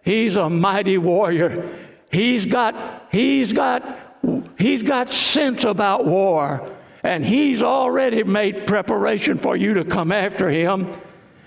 He's 0.03 0.37
a 0.37 0.49
mighty 0.49 0.99
warrior. 0.99 1.77
He's 2.11 2.47
got, 2.47 3.09
he's 3.11 3.53
got, 3.53 4.17
he's 4.59 4.83
got 4.83 5.11
sense 5.11 5.65
about 5.65 6.07
war. 6.07 6.71
And 7.03 7.25
he's 7.25 7.63
already 7.63 8.23
made 8.25 8.67
preparation 8.67 9.39
for 9.39 9.57
you 9.57 9.75
to 9.75 9.85
come 9.85 10.11
after 10.11 10.49
him. 10.49 10.91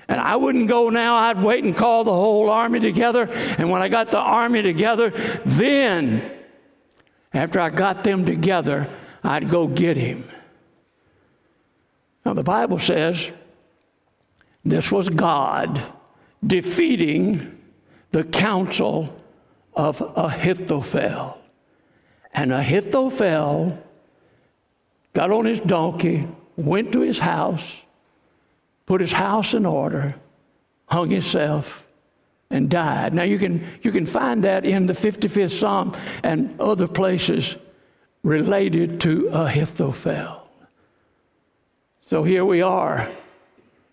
And 0.08 0.19
I 0.19 0.36
wouldn't 0.36 0.67
go 0.67 0.89
now. 0.89 1.15
I'd 1.15 1.41
wait 1.41 1.63
and 1.63 1.75
call 1.75 2.04
the 2.04 2.13
whole 2.13 2.49
army 2.49 2.80
together. 2.80 3.30
And 3.32 3.69
when 3.69 3.82
I 3.82 3.88
got 3.88 4.10
the 4.10 4.19
army 4.19 4.62
together, 4.62 5.12
then, 5.45 6.21
after 7.34 7.60
I 7.60 7.69
got 7.69 8.04
them 8.04 8.25
together, 8.25 8.89
I'd 9.23 9.49
go 9.49 9.67
get 9.67 9.97
him. 9.97 10.30
Now, 12.25 12.34
the 12.34 12.43
Bible 12.43 12.77
says 12.77 13.32
this 14.63 14.91
was 14.91 15.10
God 15.10 15.82
defeating 16.45 17.58
the 18.12 18.24
counsel 18.24 19.15
of 19.74 20.02
Ahithophel. 20.15 21.38
And 22.34 22.54
Ahithophel 22.54 23.78
got 25.13 25.32
on 25.32 25.45
his 25.45 25.62
donkey, 25.62 26.28
went 26.56 26.91
to 26.93 27.02
his 27.02 27.19
house, 27.19 27.82
put 28.86 29.02
his 29.02 29.12
house 29.12 29.54
in 29.54 29.65
order, 29.65 30.15
hung 30.86 31.10
himself, 31.10 31.86
and 32.50 32.69
died. 32.69 33.13
Now 33.13 33.24
you 33.24 33.39
can, 33.39 33.65
you 33.82 33.91
can 33.91 34.06
find 34.06 34.43
that 34.43 34.65
in 34.65 34.86
the 34.86 34.93
55th 34.93 35.58
Psalm 35.58 35.95
and 36.24 36.60
other 36.60 36.88
places 36.88 37.56
related 38.24 39.00
to 39.02 39.28
Ahithophel. 39.30 40.47
So 42.08 42.24
here 42.24 42.43
we 42.43 42.62
are. 42.62 43.08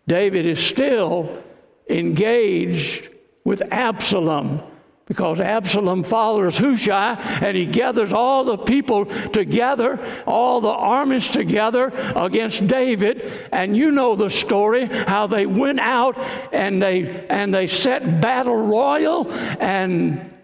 David 0.09 0.47
is 0.47 0.59
still 0.59 1.43
engaged 1.89 3.11
with 3.45 3.63
Absalom 3.71 4.63
because 5.05 5.41
Absalom 5.41 6.03
follows 6.03 6.59
Hushai 6.59 7.15
and 7.43 7.57
he 7.57 7.67
gathers 7.67 8.13
all 8.13 8.45
the 8.45 8.57
people 8.57 9.07
together, 9.07 9.99
all 10.27 10.61
the 10.61 10.69
armies 10.69 11.29
together 11.29 11.93
against 12.17 12.67
David. 12.67 13.49
And 13.53 13.77
you 13.77 13.91
know 13.91 14.17
the 14.17 14.31
story 14.31 14.87
how 14.87 15.27
they 15.27 15.47
went 15.47 15.81
out 15.81 16.19
and 16.53 16.83
they 16.83 17.27
and 17.29 17.55
they 17.55 17.67
set 17.67 18.21
battle 18.21 18.57
royal 18.57 19.31
and 19.61 20.35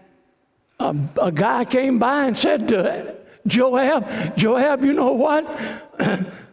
a, 0.79 0.95
a 1.21 1.31
guy 1.31 1.65
came 1.65 1.97
by 1.97 2.25
and 2.25 2.37
said 2.37 2.67
to 2.67 3.15
Joab, 3.47 4.35
Joab, 4.37 4.83
you 4.83 4.93
know 4.93 5.13
what? 5.13 5.59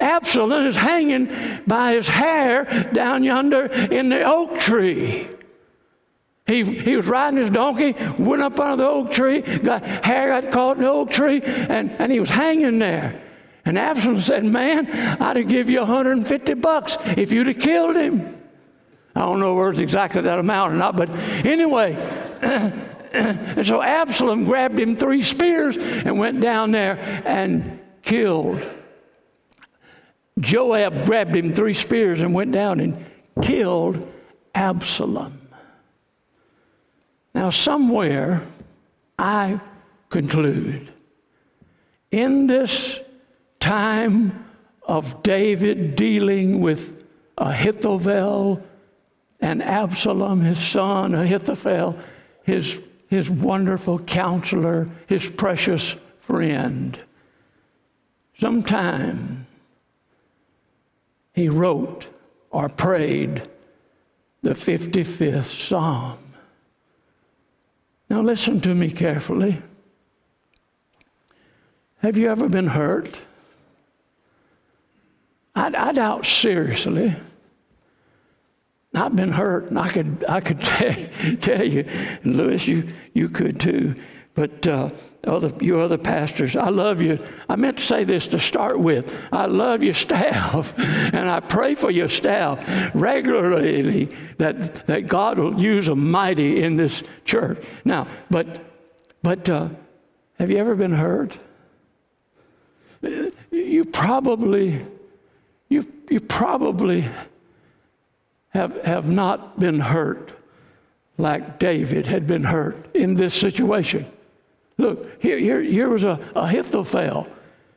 Absalom 0.00 0.66
is 0.66 0.76
hanging 0.76 1.30
by 1.66 1.94
his 1.94 2.08
hair 2.08 2.88
down 2.92 3.22
yonder 3.22 3.66
in 3.66 4.08
the 4.08 4.22
oak 4.22 4.58
tree. 4.58 5.28
He, 6.46 6.64
he 6.64 6.96
was 6.96 7.06
riding 7.06 7.38
his 7.38 7.50
donkey, 7.50 7.94
went 8.18 8.42
up 8.42 8.58
under 8.58 8.82
the 8.82 8.88
oak 8.88 9.12
tree, 9.12 9.40
got 9.40 9.84
hair 9.84 10.40
got 10.40 10.50
caught 10.50 10.78
in 10.78 10.82
the 10.82 10.88
oak 10.88 11.10
tree, 11.10 11.40
and, 11.42 11.92
and 11.92 12.10
he 12.10 12.18
was 12.18 12.30
hanging 12.30 12.78
there. 12.78 13.22
And 13.64 13.78
Absalom 13.78 14.20
said, 14.20 14.44
Man, 14.44 14.90
I'd 15.20 15.36
have 15.36 15.48
give 15.48 15.70
you 15.70 15.78
150 15.80 16.54
bucks 16.54 16.96
if 17.16 17.30
you'd 17.30 17.46
have 17.46 17.58
killed 17.58 17.94
him. 17.94 18.36
I 19.14 19.20
don't 19.20 19.38
know 19.38 19.54
where 19.54 19.68
it's 19.70 19.80
exactly 19.80 20.22
that 20.22 20.38
amount 20.38 20.72
or 20.72 20.76
not, 20.76 20.96
but 20.96 21.10
anyway. 21.10 21.94
and 23.12 23.66
so 23.66 23.82
Absalom 23.82 24.44
grabbed 24.44 24.78
him 24.78 24.96
three 24.96 25.22
spears 25.22 25.76
and 25.76 26.18
went 26.18 26.40
down 26.40 26.70
there 26.70 26.96
and 27.24 27.78
killed 28.02 28.60
Joab 30.40 31.04
grabbed 31.04 31.36
him 31.36 31.54
three 31.54 31.74
spears 31.74 32.20
and 32.20 32.34
went 32.34 32.52
down 32.52 32.80
and 32.80 33.04
killed 33.42 34.10
Absalom. 34.54 35.40
Now, 37.34 37.50
somewhere 37.50 38.42
I 39.18 39.60
conclude 40.08 40.88
in 42.10 42.46
this 42.46 42.98
time 43.60 44.46
of 44.82 45.22
David 45.22 45.94
dealing 45.94 46.60
with 46.60 47.04
Ahithophel 47.38 48.62
and 49.40 49.62
Absalom, 49.62 50.42
his 50.42 50.58
son, 50.58 51.14
Ahithophel, 51.14 51.96
his, 52.42 52.80
his 53.06 53.30
wonderful 53.30 53.98
counselor, 54.00 54.88
his 55.06 55.30
precious 55.30 55.94
friend. 56.20 56.98
Sometime 58.38 59.46
he 61.40 61.48
wrote 61.48 62.06
or 62.50 62.68
prayed 62.68 63.48
the 64.42 64.50
55th 64.50 65.44
Psalm. 65.44 66.18
Now, 68.08 68.20
listen 68.20 68.60
to 68.60 68.74
me 68.74 68.90
carefully. 68.90 69.62
Have 71.98 72.18
you 72.18 72.30
ever 72.30 72.48
been 72.48 72.66
hurt? 72.66 73.20
I, 75.54 75.66
I 75.66 75.92
doubt 75.92 76.26
seriously. 76.26 77.16
I've 78.94 79.14
been 79.14 79.32
hurt, 79.32 79.66
and 79.66 79.78
I 79.78 79.88
could, 79.88 80.24
I 80.28 80.40
could 80.40 80.60
tell, 80.62 80.94
tell 81.40 81.64
you, 81.64 81.88
Lewis, 82.24 82.66
you, 82.66 82.88
you 83.14 83.28
could 83.28 83.60
too. 83.60 83.94
But 84.34 84.66
uh, 84.66 84.90
other, 85.24 85.52
you 85.60 85.80
other 85.80 85.98
pastors, 85.98 86.54
I 86.54 86.68
love 86.68 87.02
you. 87.02 87.18
I 87.48 87.56
meant 87.56 87.78
to 87.78 87.84
say 87.84 88.04
this 88.04 88.28
to 88.28 88.38
start 88.38 88.78
with. 88.78 89.12
I 89.32 89.46
love 89.46 89.82
your 89.82 89.94
staff, 89.94 90.72
and 90.78 91.28
I 91.28 91.40
pray 91.40 91.74
for 91.74 91.90
your 91.90 92.08
staff 92.08 92.64
regularly 92.94 94.16
that, 94.38 94.86
that 94.86 95.08
God 95.08 95.38
will 95.38 95.60
use 95.60 95.86
them 95.86 96.10
mighty 96.10 96.62
in 96.62 96.76
this 96.76 97.02
church. 97.24 97.62
Now, 97.84 98.06
but, 98.30 98.64
but 99.22 99.50
uh, 99.50 99.68
have 100.38 100.50
you 100.50 100.58
ever 100.58 100.74
been 100.74 100.92
hurt? 100.92 101.36
You 103.50 103.84
probably, 103.84 104.86
you, 105.68 105.86
you 106.08 106.20
probably 106.20 107.08
have, 108.50 108.76
have 108.84 109.10
not 109.10 109.58
been 109.58 109.80
hurt 109.80 110.32
like 111.18 111.58
David 111.58 112.06
had 112.06 112.26
been 112.26 112.44
hurt 112.44 112.94
in 112.94 113.14
this 113.14 113.34
situation. 113.34 114.06
Look, 114.80 115.22
here, 115.22 115.38
here, 115.38 115.60
here 115.60 115.88
was 115.90 116.04
a, 116.04 116.18
Ahithophel. 116.34 117.28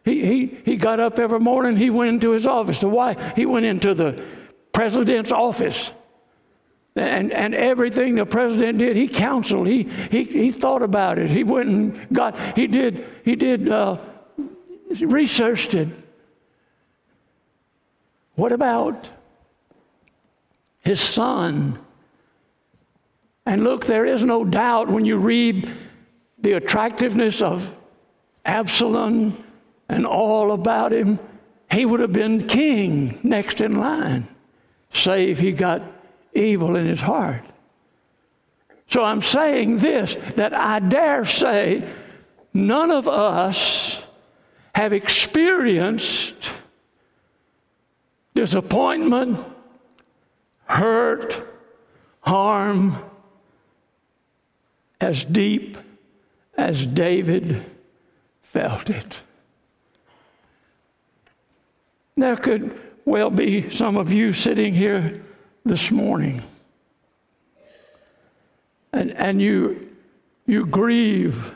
He, 0.06 0.26
he, 0.26 0.58
he 0.64 0.78
got 0.78 1.00
up 1.00 1.20
every 1.20 1.40
morning, 1.40 1.76
he 1.76 1.90
went 1.90 2.10
into 2.10 2.32
his 2.32 2.46
office. 2.46 2.80
To 2.80 2.88
why? 2.88 3.34
He 3.36 3.46
went 3.46 3.66
into 3.66 3.94
the 3.94 4.24
president's 4.72 5.32
office. 5.32 5.92
And, 6.96 7.34
and 7.34 7.54
everything 7.56 8.16
the 8.16 8.26
president 8.26 8.78
did, 8.78 8.96
he 8.96 9.08
counseled. 9.08 9.68
He, 9.68 9.84
he, 9.84 10.24
he 10.24 10.52
thought 10.52 10.82
about 10.82 11.20
it. 11.20 11.30
He 11.30 11.44
went 11.44 11.70
and 11.70 12.08
got, 12.14 12.38
he 12.56 12.68
did, 12.68 13.06
he 13.26 13.36
did, 13.36 13.68
uh, 13.68 13.98
researched 15.02 15.74
it. 15.74 15.90
What 18.36 18.52
about 18.52 19.10
his 20.80 21.02
son? 21.02 21.80
And 23.46 23.64
look, 23.64 23.86
there 23.86 24.06
is 24.06 24.24
no 24.24 24.46
doubt 24.46 24.90
when 24.90 25.04
you 25.04 25.18
read 25.18 25.72
the 26.44 26.54
attractiveness 26.54 27.42
of 27.42 27.76
Absalom 28.46 29.42
and 29.90 30.06
all 30.06 30.52
about 30.52 30.92
him, 30.92 31.20
he 31.72 31.86
would 31.86 32.02
have 32.02 32.14
been 32.14 32.48
king 32.48 33.20
next 33.24 33.62
in 33.62 33.78
line, 33.78 34.28
save 34.92 35.40
he 35.40 35.54
got 35.54 35.82
evil 36.34 36.76
in 36.76 36.86
his 36.86 37.02
heart. 37.02 37.44
So 38.90 39.04
I'm 39.04 39.22
saying 39.22 39.78
this 39.78 40.16
that 40.36 40.54
I 40.54 40.80
dare 40.80 41.26
say 41.26 41.88
none 42.54 42.92
of 42.92 43.08
us 43.08 44.04
have 44.76 44.92
experienced 44.92 46.52
disappointment, 48.36 49.40
hurt, 50.66 51.42
harm 52.22 52.98
as 55.00 55.24
deep 55.24 55.78
as 56.64 56.86
David 56.86 57.66
felt 58.42 58.90
it. 58.90 59.18
There 62.16 62.38
could 62.38 62.80
well 63.04 63.30
be 63.30 63.70
some 63.70 63.98
of 63.98 64.14
you 64.14 64.32
sitting 64.32 64.74
here 64.74 65.22
this 65.66 65.92
morning, 65.92 66.42
and, 68.94 69.12
and 69.12 69.42
you, 69.42 69.90
you 70.46 70.66
grieve 70.66 71.54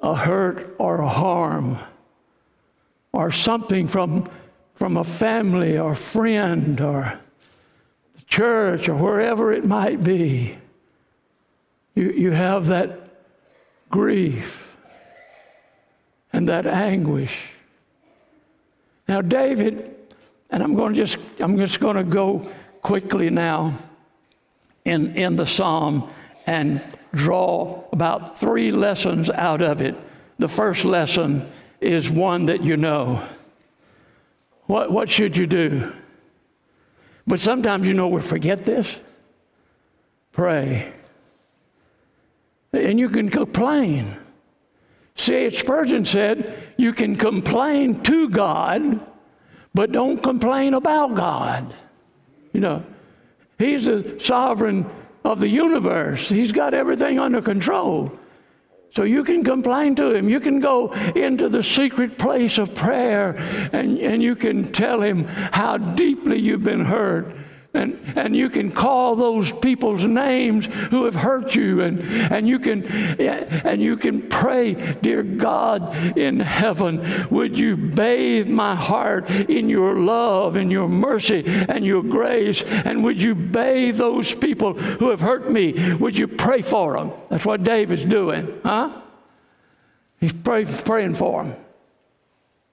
a 0.00 0.14
hurt 0.14 0.74
or 0.78 1.02
a 1.02 1.08
harm 1.08 1.78
or 3.12 3.30
something 3.30 3.88
from, 3.88 4.26
from 4.74 4.96
a 4.96 5.04
family 5.04 5.76
or 5.76 5.94
friend 5.94 6.80
or 6.80 7.20
the 8.14 8.22
church 8.22 8.88
or 8.88 8.94
wherever 8.94 9.52
it 9.52 9.66
might 9.66 10.02
be. 10.02 10.56
You, 11.94 12.10
you 12.10 12.30
have 12.30 12.68
that 12.68 13.07
grief 13.90 14.76
and 16.32 16.48
that 16.48 16.66
anguish. 16.66 17.40
Now, 19.08 19.22
David, 19.22 19.94
and 20.50 20.62
I'm 20.62 20.74
going 20.74 20.94
to 20.94 20.98
just 20.98 21.18
I'm 21.40 21.56
just 21.56 21.80
going 21.80 21.96
to 21.96 22.04
go 22.04 22.50
quickly 22.82 23.30
now 23.30 23.74
in, 24.84 25.16
in 25.16 25.36
the 25.36 25.46
psalm 25.46 26.10
and 26.46 26.82
draw 27.12 27.84
about 27.92 28.38
three 28.38 28.70
lessons 28.70 29.30
out 29.30 29.62
of 29.62 29.82
it. 29.82 29.94
The 30.38 30.48
first 30.48 30.84
lesson 30.84 31.50
is 31.80 32.10
one 32.10 32.46
that 32.46 32.62
you 32.62 32.76
know. 32.76 33.26
What, 34.66 34.90
what 34.90 35.08
should 35.08 35.36
you 35.36 35.46
do? 35.46 35.92
But 37.26 37.40
sometimes 37.40 37.86
you 37.86 37.94
know 37.94 38.08
we 38.08 38.20
forget 38.20 38.64
this. 38.64 38.94
Pray. 40.32 40.92
And 42.72 42.98
you 42.98 43.08
can 43.08 43.28
complain. 43.28 44.16
C.H. 45.16 45.60
Spurgeon 45.60 46.04
said, 46.04 46.54
You 46.76 46.92
can 46.92 47.16
complain 47.16 48.02
to 48.02 48.28
God, 48.28 49.00
but 49.74 49.92
don't 49.92 50.22
complain 50.22 50.74
about 50.74 51.14
God. 51.14 51.74
You 52.52 52.60
know, 52.60 52.84
He's 53.58 53.86
the 53.86 54.18
sovereign 54.20 54.88
of 55.24 55.40
the 55.40 55.48
universe, 55.48 56.28
He's 56.28 56.52
got 56.52 56.74
everything 56.74 57.18
under 57.18 57.42
control. 57.42 58.12
So 58.90 59.02
you 59.02 59.22
can 59.22 59.44
complain 59.44 59.94
to 59.96 60.14
him. 60.14 60.30
You 60.30 60.40
can 60.40 60.60
go 60.60 60.92
into 60.92 61.50
the 61.50 61.62
secret 61.62 62.16
place 62.16 62.56
of 62.56 62.74
prayer 62.74 63.36
and, 63.72 63.98
and 63.98 64.22
you 64.22 64.34
can 64.34 64.72
tell 64.72 65.02
him 65.02 65.24
how 65.24 65.76
deeply 65.76 66.38
you've 66.38 66.64
been 66.64 66.86
hurt 66.86 67.36
and, 67.74 68.00
and 68.16 68.34
you 68.34 68.48
can 68.48 68.72
call 68.72 69.14
those 69.14 69.52
people's 69.52 70.04
names 70.04 70.66
who 70.90 71.04
have 71.04 71.14
hurt 71.14 71.54
you. 71.54 71.82
And, 71.82 72.00
and 72.00 72.48
you 72.48 72.58
can 72.58 72.84
and 72.84 73.80
you 73.80 73.96
can 73.96 74.22
pray 74.28 74.74
dear 75.02 75.22
god 75.22 76.16
in 76.16 76.40
heaven 76.40 77.28
would 77.30 77.58
you 77.58 77.76
bathe 77.76 78.48
my 78.48 78.74
heart 78.74 79.28
in 79.30 79.68
your 79.68 79.96
love 79.96 80.56
and 80.56 80.72
your 80.72 80.88
mercy 80.88 81.44
and 81.46 81.84
your 81.84 82.02
grace? 82.02 82.62
And 82.62 83.04
would 83.04 83.20
you 83.20 83.34
bathe 83.34 83.96
those 83.98 84.34
people 84.34 84.72
who 84.74 85.10
have 85.10 85.20
hurt 85.20 85.50
me? 85.50 85.94
Would 85.94 86.16
you 86.16 86.26
pray 86.26 86.62
for 86.62 86.96
them 86.96 87.12
that's 87.28 87.44
what 87.44 87.62
david's 87.64 88.04
doing 88.04 88.60
huh? 88.64 89.02
He's 90.20 90.32
pray, 90.32 90.64
praying 90.64 91.14
for 91.14 91.44
them 91.44 91.56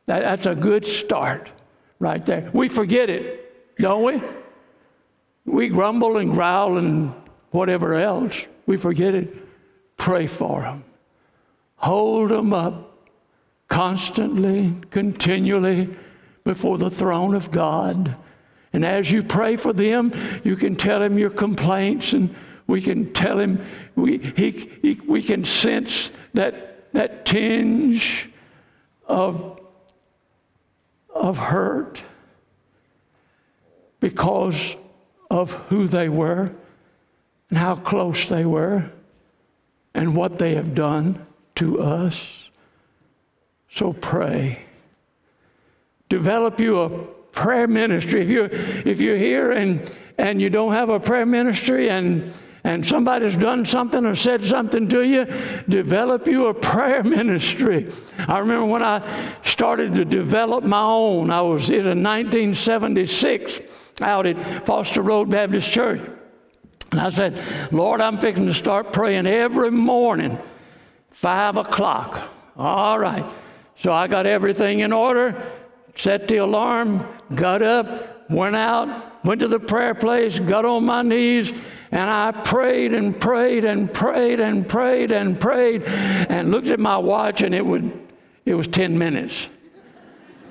that, 0.05 0.21
that's 0.21 0.47
a 0.47 0.55
good 0.55 0.85
start 0.85 1.51
right 1.99 2.25
there. 2.25 2.49
We 2.53 2.69
forget 2.69 3.09
it 3.09 3.77
don't 3.77 4.03
we 4.03 4.21
we 5.45 5.69
grumble 5.69 6.17
and 6.17 6.33
growl 6.33 6.77
and 6.77 7.13
whatever 7.51 7.95
else. 7.95 8.45
We 8.65 8.77
forget 8.77 9.13
it. 9.13 9.35
Pray 9.97 10.27
for 10.27 10.61
them. 10.61 10.83
Hold 11.77 12.29
them 12.29 12.53
up 12.53 12.97
constantly, 13.67 14.75
continually 14.89 15.95
before 16.43 16.77
the 16.77 16.89
throne 16.89 17.35
of 17.35 17.51
God. 17.51 18.15
And 18.73 18.85
as 18.85 19.11
you 19.11 19.23
pray 19.23 19.55
for 19.55 19.71
them, 19.71 20.11
you 20.43 20.55
can 20.55 20.75
tell 20.75 21.01
him 21.01 21.17
your 21.17 21.29
complaints 21.29 22.13
and 22.13 22.35
we 22.67 22.81
can 22.81 23.13
tell 23.13 23.39
him, 23.39 23.63
we, 23.95 24.17
he, 24.17 24.51
he, 24.81 24.99
we 25.07 25.21
can 25.21 25.45
sense 25.45 26.09
that, 26.33 26.91
that 26.93 27.25
tinge 27.25 28.29
of, 29.07 29.61
of 31.13 31.37
hurt 31.37 32.01
because 33.99 34.75
of 35.29 35.51
who 35.69 35.87
they 35.87 36.09
were 36.09 36.51
and 37.49 37.57
how 37.57 37.75
close 37.75 38.27
they 38.27 38.45
were 38.45 38.89
and 39.93 40.15
what 40.15 40.37
they 40.37 40.55
have 40.55 40.75
done 40.75 41.25
to 41.55 41.81
us. 41.81 42.49
So 43.69 43.93
pray. 43.93 44.59
Develop 46.09 46.59
you 46.59 46.81
a 46.81 46.89
prayer 46.89 47.67
ministry. 47.67 48.21
If 48.21 48.29
you're, 48.29 48.49
if 48.51 49.01
you're 49.01 49.17
here 49.17 49.51
and, 49.51 49.91
and 50.17 50.41
you 50.41 50.49
don't 50.49 50.73
have 50.73 50.89
a 50.89 50.99
prayer 50.99 51.25
ministry 51.25 51.89
and 51.89 52.33
and 52.65 52.83
somebody's 52.83 53.35
done 53.35 53.63
something 53.63 54.07
or 54.07 54.15
said 54.15 54.43
something 54.43 54.89
to 54.89 55.03
you, 55.03 55.25
develop 55.69 56.25
you 56.25 56.47
a 56.47 56.53
prayer 56.53 57.03
ministry. 57.19 57.91
I 58.17 58.39
remember 58.39 58.65
when 58.65 58.81
I 58.81 59.35
started 59.43 59.93
to 59.93 60.03
develop 60.03 60.63
my 60.63 60.81
own, 60.81 61.29
I 61.29 61.41
was 61.43 61.69
in 61.69 61.85
1976 61.85 63.59
out 64.01 64.25
at 64.25 64.65
Foster 64.65 65.01
Road 65.01 65.29
Baptist 65.29 65.69
Church. 65.69 66.01
And 66.91 67.01
I 67.01 67.09
said, 67.09 67.41
Lord, 67.71 68.01
I'm 68.01 68.19
fixing 68.19 68.45
to 68.47 68.53
start 68.53 68.93
praying 68.93 69.27
every 69.27 69.71
morning, 69.71 70.37
five 71.11 71.57
o'clock. 71.57 72.29
All 72.57 72.97
right. 72.97 73.25
So 73.77 73.91
I 73.91 74.07
got 74.07 74.25
everything 74.25 74.79
in 74.79 74.93
order, 74.93 75.41
set 75.95 76.27
the 76.27 76.37
alarm, 76.37 77.05
got 77.33 77.61
up, 77.61 78.29
went 78.29 78.55
out, 78.55 79.25
went 79.25 79.41
to 79.41 79.47
the 79.47 79.59
prayer 79.59 79.93
place, 79.93 80.39
got 80.39 80.63
on 80.63 80.85
my 80.85 81.01
knees, 81.01 81.51
and 81.91 82.09
I 82.09 82.31
prayed 82.31 82.93
and 82.93 83.19
prayed 83.19 83.65
and 83.65 83.93
prayed 83.93 84.39
and 84.39 84.67
prayed 84.67 85.11
and 85.11 85.39
prayed 85.39 85.83
and 85.83 86.51
looked 86.51 86.67
at 86.67 86.79
my 86.79 86.97
watch 86.97 87.41
and 87.41 87.53
it 87.53 87.65
would 87.65 88.01
it 88.45 88.53
was 88.53 88.67
10 88.67 88.97
minutes. 88.97 89.49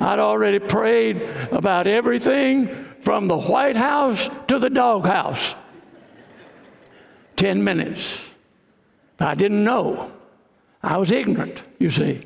I'd 0.01 0.19
already 0.19 0.59
prayed 0.59 1.23
about 1.53 1.87
everything 1.87 2.87
from 3.05 3.29
the 3.29 3.37
White 3.37 3.77
House 3.77 4.31
to 4.49 4.59
the 4.59 4.71
doghouse. 4.71 5.55
10 7.37 7.63
minutes. 7.63 8.19
I 9.21 9.35
didn't 9.35 9.63
know. 9.63 10.11
I 10.83 10.97
was 10.97 11.13
ignorant, 11.13 11.63
you 11.79 11.91
see. 11.91 12.23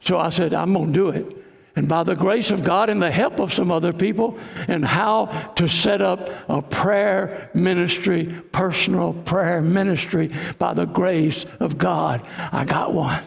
So 0.00 0.18
I 0.18 0.30
said, 0.30 0.54
I'm 0.54 0.72
going 0.72 0.92
to 0.92 0.92
do 0.92 1.08
it. 1.08 1.36
And 1.74 1.88
by 1.88 2.04
the 2.04 2.14
grace 2.14 2.50
of 2.52 2.62
God 2.62 2.88
and 2.88 3.02
the 3.02 3.10
help 3.10 3.40
of 3.40 3.52
some 3.52 3.70
other 3.70 3.92
people, 3.92 4.38
and 4.68 4.84
how 4.84 5.26
to 5.56 5.68
set 5.68 6.00
up 6.00 6.30
a 6.48 6.62
prayer 6.62 7.50
ministry, 7.52 8.34
personal 8.52 9.12
prayer 9.12 9.60
ministry, 9.60 10.32
by 10.58 10.72
the 10.72 10.86
grace 10.86 11.44
of 11.60 11.76
God, 11.76 12.24
I 12.38 12.64
got 12.64 12.94
one. 12.94 13.22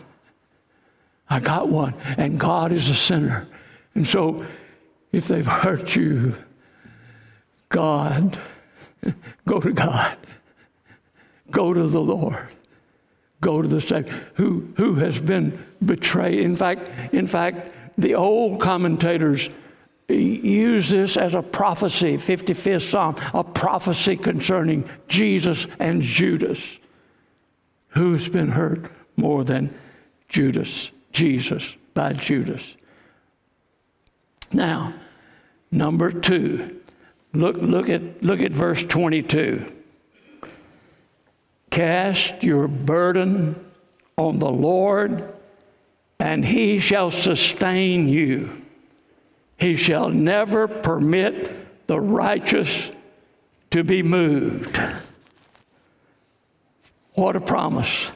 I 1.29 1.41
got 1.41 1.69
one. 1.69 1.93
And 2.17 2.39
God 2.39 2.71
is 2.71 2.89
a 2.89 2.95
sinner. 2.95 3.47
And 3.93 4.07
so 4.07 4.45
if 5.11 5.27
they've 5.27 5.45
hurt 5.45 5.95
you, 5.95 6.35
God, 7.69 8.39
go 9.47 9.59
to 9.59 9.71
God. 9.71 10.17
Go 11.51 11.73
to 11.73 11.87
the 11.87 12.01
Lord. 12.01 12.47
Go 13.41 13.61
to 13.61 13.67
the 13.67 13.81
Savior 13.81 14.27
who, 14.35 14.67
who 14.75 14.95
has 14.95 15.19
been 15.19 15.57
betrayed. 15.83 16.39
In 16.39 16.55
fact, 16.55 17.13
in 17.13 17.25
fact, 17.25 17.71
the 17.97 18.15
old 18.15 18.59
commentators 18.59 19.49
use 20.07 20.89
this 20.89 21.17
as 21.17 21.35
a 21.35 21.41
prophecy, 21.41 22.17
55th 22.17 22.89
Psalm, 22.89 23.15
a 23.33 23.43
prophecy 23.43 24.17
concerning 24.17 24.89
Jesus 25.07 25.67
and 25.79 26.01
Judas. 26.01 26.79
Who's 27.89 28.29
been 28.29 28.49
hurt 28.49 28.91
more 29.15 29.43
than 29.43 29.73
Judas? 30.27 30.91
Jesus 31.11 31.75
by 31.93 32.13
Judas. 32.13 32.75
Now, 34.51 34.93
number 35.71 36.11
two, 36.11 36.78
look, 37.33 37.57
look, 37.57 37.89
at, 37.89 38.23
look 38.23 38.41
at 38.41 38.51
verse 38.51 38.83
22. 38.83 39.71
Cast 41.69 42.43
your 42.43 42.67
burden 42.67 43.55
on 44.17 44.39
the 44.39 44.49
Lord, 44.49 45.33
and 46.19 46.43
he 46.43 46.79
shall 46.79 47.11
sustain 47.11 48.07
you. 48.07 48.61
He 49.57 49.75
shall 49.75 50.09
never 50.09 50.67
permit 50.67 51.87
the 51.87 51.99
righteous 51.99 52.91
to 53.71 53.83
be 53.83 54.01
moved. 54.01 54.79
What 57.13 57.35
a 57.35 57.41
promise. 57.41 58.11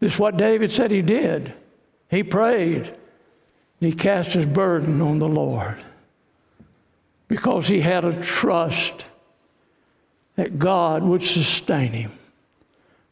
This 0.00 0.14
is 0.14 0.18
what 0.18 0.36
David 0.36 0.70
said 0.70 0.90
he 0.90 1.02
did. 1.02 1.54
He 2.10 2.22
prayed. 2.22 2.94
He 3.80 3.92
cast 3.92 4.32
his 4.32 4.46
burden 4.46 5.00
on 5.00 5.18
the 5.18 5.28
Lord 5.28 5.82
because 7.28 7.68
he 7.68 7.80
had 7.80 8.04
a 8.04 8.22
trust 8.22 9.04
that 10.36 10.58
God 10.58 11.02
would 11.02 11.22
sustain 11.22 11.92
him. 11.92 12.12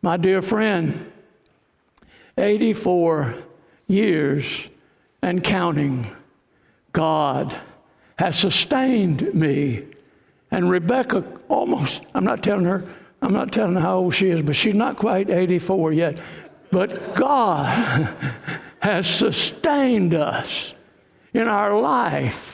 My 0.02 0.16
dear 0.16 0.42
friend, 0.42 1.10
84 2.36 3.34
years 3.86 4.68
and 5.22 5.42
counting, 5.42 6.14
God 6.92 7.56
has 8.18 8.38
sustained 8.38 9.34
me. 9.34 9.84
And 10.50 10.70
Rebecca 10.70 11.24
almost, 11.48 12.02
I'm 12.14 12.24
not 12.24 12.42
telling 12.42 12.66
her, 12.66 12.84
I'm 13.22 13.32
not 13.32 13.52
telling 13.52 13.76
how 13.76 13.98
old 13.98 14.14
she 14.14 14.28
is, 14.28 14.42
but 14.42 14.54
she's 14.54 14.74
not 14.74 14.96
quite 14.96 15.30
84 15.30 15.92
yet. 15.92 16.20
But 16.70 17.14
God 17.14 18.14
has 18.80 19.06
sustained 19.06 20.14
us 20.14 20.74
in 21.32 21.48
our 21.48 21.80
life. 21.80 22.53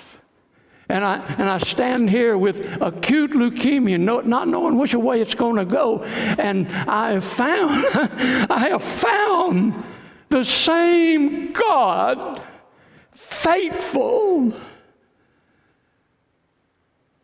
And 0.91 1.05
I, 1.05 1.19
and 1.39 1.49
I 1.49 1.59
stand 1.59 2.11
here 2.11 2.37
with 2.37 2.61
acute 2.81 3.33
leukemia, 3.33 3.99
not 3.99 4.49
knowing 4.49 4.77
which 4.77 4.95
way 4.95 5.21
it's 5.21 5.35
going 5.35 5.57
to 5.57 5.65
go. 5.65 6.03
And 6.03 6.69
I 6.73 7.13
have 7.13 7.25
found, 7.25 7.87
I 8.51 8.69
have 8.71 8.83
found 8.83 9.85
the 10.29 10.45
same 10.45 11.53
God, 11.53 12.43
faithful, 13.13 14.53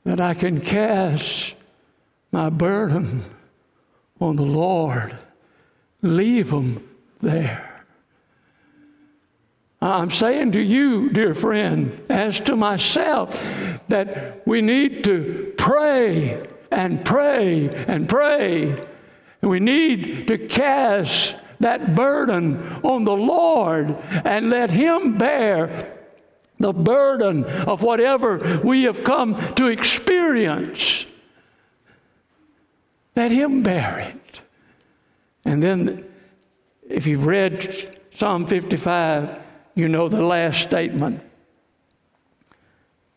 that 0.04 0.20
I 0.20 0.34
can 0.34 0.60
cast 0.60 1.54
my 2.30 2.48
burden 2.48 3.22
on 4.20 4.36
the 4.36 4.42
Lord 4.42 5.18
leave 6.02 6.50
them 6.50 6.88
there. 7.20 7.65
I'm 9.86 10.10
saying 10.10 10.52
to 10.52 10.60
you, 10.60 11.10
dear 11.10 11.34
friend, 11.34 12.00
as 12.08 12.40
to 12.40 12.56
myself, 12.56 13.42
that 13.88 14.46
we 14.46 14.60
need 14.60 15.04
to 15.04 15.54
pray 15.56 16.48
and 16.70 17.04
pray 17.04 17.68
and 17.68 18.08
pray. 18.08 18.70
And 19.42 19.50
we 19.50 19.60
need 19.60 20.26
to 20.28 20.38
cast 20.38 21.36
that 21.60 21.94
burden 21.94 22.80
on 22.82 23.04
the 23.04 23.16
Lord 23.16 23.90
and 24.24 24.50
let 24.50 24.70
Him 24.70 25.18
bear 25.18 25.94
the 26.58 26.72
burden 26.72 27.44
of 27.44 27.82
whatever 27.82 28.60
we 28.64 28.84
have 28.84 29.04
come 29.04 29.54
to 29.54 29.68
experience. 29.68 31.06
Let 33.14 33.30
Him 33.30 33.62
bear 33.62 33.98
it. 33.98 34.40
And 35.44 35.62
then, 35.62 36.04
if 36.88 37.06
you've 37.06 37.26
read 37.26 38.00
Psalm 38.10 38.46
55, 38.46 39.45
you 39.76 39.88
know 39.88 40.08
the 40.08 40.22
last 40.22 40.60
statement. 40.62 41.22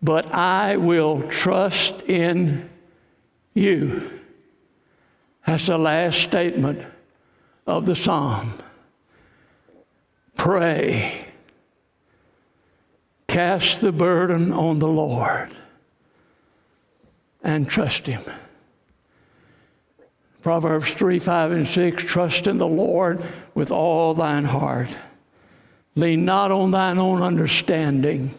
But 0.02 0.32
I 0.34 0.78
will 0.78 1.24
trust 1.24 2.02
in 2.04 2.70
you. 3.56 4.08
That's 5.48 5.66
the 5.66 5.78
last 5.78 6.20
statement 6.20 6.86
of 7.66 7.86
the 7.86 7.96
psalm. 7.96 8.54
Pray. 10.36 11.26
Cast 13.28 13.82
the 13.82 13.92
burden 13.92 14.52
on 14.52 14.80
the 14.80 14.88
Lord 14.88 15.50
and 17.44 17.70
trust 17.70 18.06
Him. 18.08 18.22
Proverbs 20.42 20.94
3, 20.94 21.20
5, 21.20 21.52
and 21.52 21.68
6 21.68 22.04
Trust 22.04 22.48
in 22.48 22.58
the 22.58 22.68
Lord 22.68 23.24
with 23.54 23.72
all 23.72 24.14
thine 24.14 24.46
heart. 24.46 24.90
Lean 26.00 26.26
not 26.26 26.52
on 26.52 26.72
thine 26.72 26.98
own 26.98 27.22
understanding. 27.22 28.34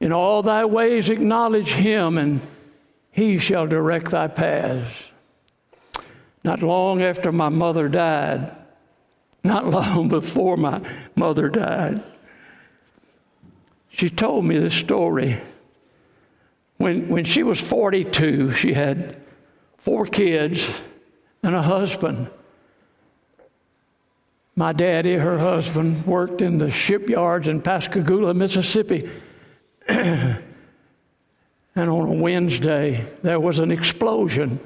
In 0.00 0.12
all 0.12 0.42
thy 0.42 0.64
ways 0.64 1.10
acknowledge 1.10 1.72
him, 1.72 2.18
and 2.18 2.40
he 3.10 3.38
shall 3.38 3.66
direct 3.66 4.10
thy 4.10 4.28
paths. 4.28 4.90
Not 6.44 6.62
long 6.62 7.02
after 7.02 7.32
my 7.32 7.48
mother 7.48 7.88
died, 7.88 8.56
not 9.44 9.66
long 9.66 10.08
before 10.20 10.56
my 10.56 10.80
mother 11.14 11.48
died, 11.48 12.02
she 13.88 14.10
told 14.10 14.44
me 14.44 14.58
this 14.58 14.74
story. 14.74 15.40
When, 16.76 17.08
when 17.08 17.24
she 17.24 17.42
was 17.42 17.58
42, 17.58 18.52
she 18.52 18.74
had 18.74 19.16
four 19.78 20.04
kids, 20.04 20.68
and 21.42 21.54
a 21.54 21.62
husband. 21.62 22.28
My 24.58 24.72
daddy, 24.72 25.14
her 25.16 25.38
husband, 25.38 26.06
worked 26.06 26.40
in 26.40 26.56
the 26.56 26.70
shipyards 26.70 27.46
in 27.46 27.60
Pascagoula, 27.60 28.32
Mississippi. 28.32 29.08
and 29.88 30.40
on 31.76 32.08
a 32.08 32.12
Wednesday, 32.12 33.06
there 33.22 33.38
was 33.38 33.58
an 33.58 33.70
explosion, 33.70 34.58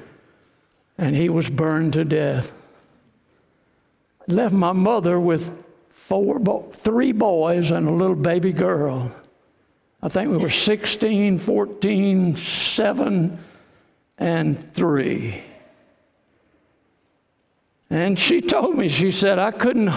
and 0.97 1.13
he 1.13 1.27
was 1.27 1.49
burned 1.49 1.91
to 1.93 2.05
death. 2.05 2.53
Left 4.27 4.53
my 4.53 4.71
mother 4.71 5.19
with 5.19 5.51
four, 5.89 6.39
bo- 6.39 6.71
three 6.73 7.11
boys 7.11 7.71
and 7.71 7.85
a 7.85 7.91
little 7.91 8.15
baby 8.15 8.53
girl. 8.53 9.13
I 10.01 10.07
think 10.07 10.31
we 10.31 10.37
were 10.37 10.49
16, 10.49 11.37
14, 11.37 12.35
7, 12.37 13.39
and 14.17 14.73
three. 14.73 15.43
And 17.91 18.17
she 18.17 18.39
told 18.39 18.77
me, 18.77 18.87
she 18.87 19.11
said, 19.11 19.37
I 19.37 19.51
couldn't 19.51 19.91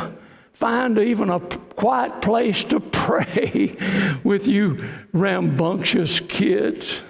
find 0.53 0.99
even 0.99 1.31
a 1.31 1.39
quiet 1.39 2.21
place 2.21 2.65
to 2.65 2.81
pray 3.05 3.77
with 4.25 4.49
you 4.49 4.91
rambunctious 5.13 6.19
kids. 6.19 7.03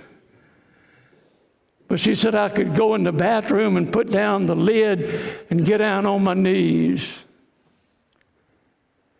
But 1.88 2.00
she 2.00 2.14
said 2.14 2.34
I 2.34 2.50
could 2.50 2.76
go 2.76 2.94
in 2.94 3.02
the 3.02 3.12
bathroom 3.12 3.78
and 3.78 3.90
put 3.90 4.10
down 4.10 4.44
the 4.44 4.54
lid 4.54 5.38
and 5.48 5.64
get 5.64 5.78
down 5.78 6.04
on 6.04 6.22
my 6.22 6.34
knees. 6.34 7.08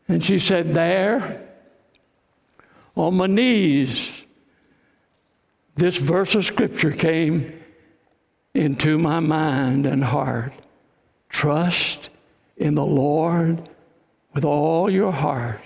And 0.07 0.23
she 0.23 0.39
said, 0.39 0.75
There, 0.75 1.49
on 2.95 3.15
my 3.15 3.27
knees, 3.27 4.13
this 5.77 5.97
verse 5.97 6.35
of 6.35 6.45
scripture 6.45 6.93
came 6.93 7.59
into 8.53 8.99
my 8.99 9.21
mind 9.21 9.87
and 9.87 10.05
heart. 10.05 10.53
Trust 11.35 12.11
in 12.57 12.77
the 12.77 12.87
Lord 12.87 13.69
with 14.35 14.45
all 14.45 14.89
your 14.89 15.11
heart. 15.11 15.61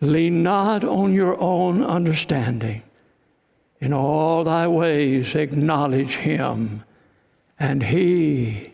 Lean 0.00 0.42
not 0.42 0.82
on 0.82 1.12
your 1.12 1.38
own 1.38 1.84
understanding. 1.84 2.82
In 3.78 3.92
all 3.92 4.42
thy 4.42 4.66
ways 4.66 5.34
acknowledge 5.34 6.16
him, 6.16 6.82
and 7.60 7.82
he 7.82 8.72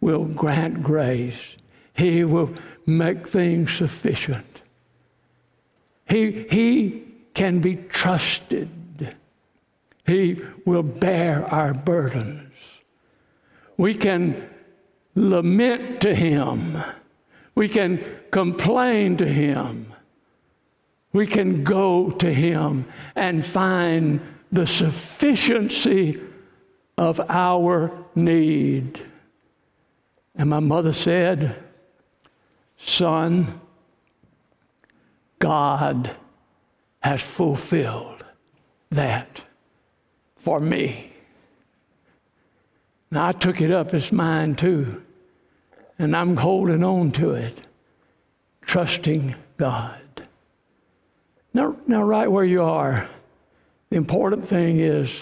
will 0.00 0.24
grant 0.24 0.82
grace. 0.82 1.56
He 1.92 2.24
will 2.24 2.54
make 2.86 3.28
things 3.28 3.74
sufficient. 3.74 4.62
He, 6.08 6.46
he 6.50 7.04
can 7.34 7.60
be 7.60 7.76
trusted. 7.76 8.70
He 10.06 10.40
will 10.64 10.82
bear 10.82 11.44
our 11.52 11.74
burdens. 11.74 12.54
We 13.76 13.94
can 13.94 14.48
lament 15.14 16.00
to 16.02 16.14
Him. 16.14 16.82
We 17.54 17.68
can 17.68 18.04
complain 18.30 19.16
to 19.18 19.26
Him. 19.26 19.92
We 21.12 21.26
can 21.26 21.62
go 21.62 22.10
to 22.10 22.32
Him 22.32 22.86
and 23.14 23.44
find 23.44 24.20
the 24.50 24.66
sufficiency 24.66 26.20
of 26.96 27.20
our 27.28 28.06
need. 28.14 29.02
And 30.34 30.50
my 30.50 30.60
mother 30.60 30.92
said, 30.92 31.56
Son, 32.78 33.60
God 35.38 36.16
has 37.02 37.20
fulfilled 37.20 38.24
that 38.90 39.42
for 40.36 40.60
me. 40.60 41.11
I 43.18 43.32
took 43.32 43.60
it 43.60 43.70
up 43.70 43.92
as 43.94 44.10
mine 44.10 44.54
too, 44.54 45.02
and 45.98 46.16
I'm 46.16 46.36
holding 46.36 46.82
on 46.82 47.12
to 47.12 47.32
it, 47.32 47.58
trusting 48.62 49.34
God. 49.58 50.00
Now, 51.52 51.76
now 51.86 52.02
right 52.02 52.30
where 52.30 52.44
you 52.44 52.62
are, 52.62 53.08
the 53.90 53.96
important 53.96 54.46
thing 54.46 54.80
is 54.80 55.20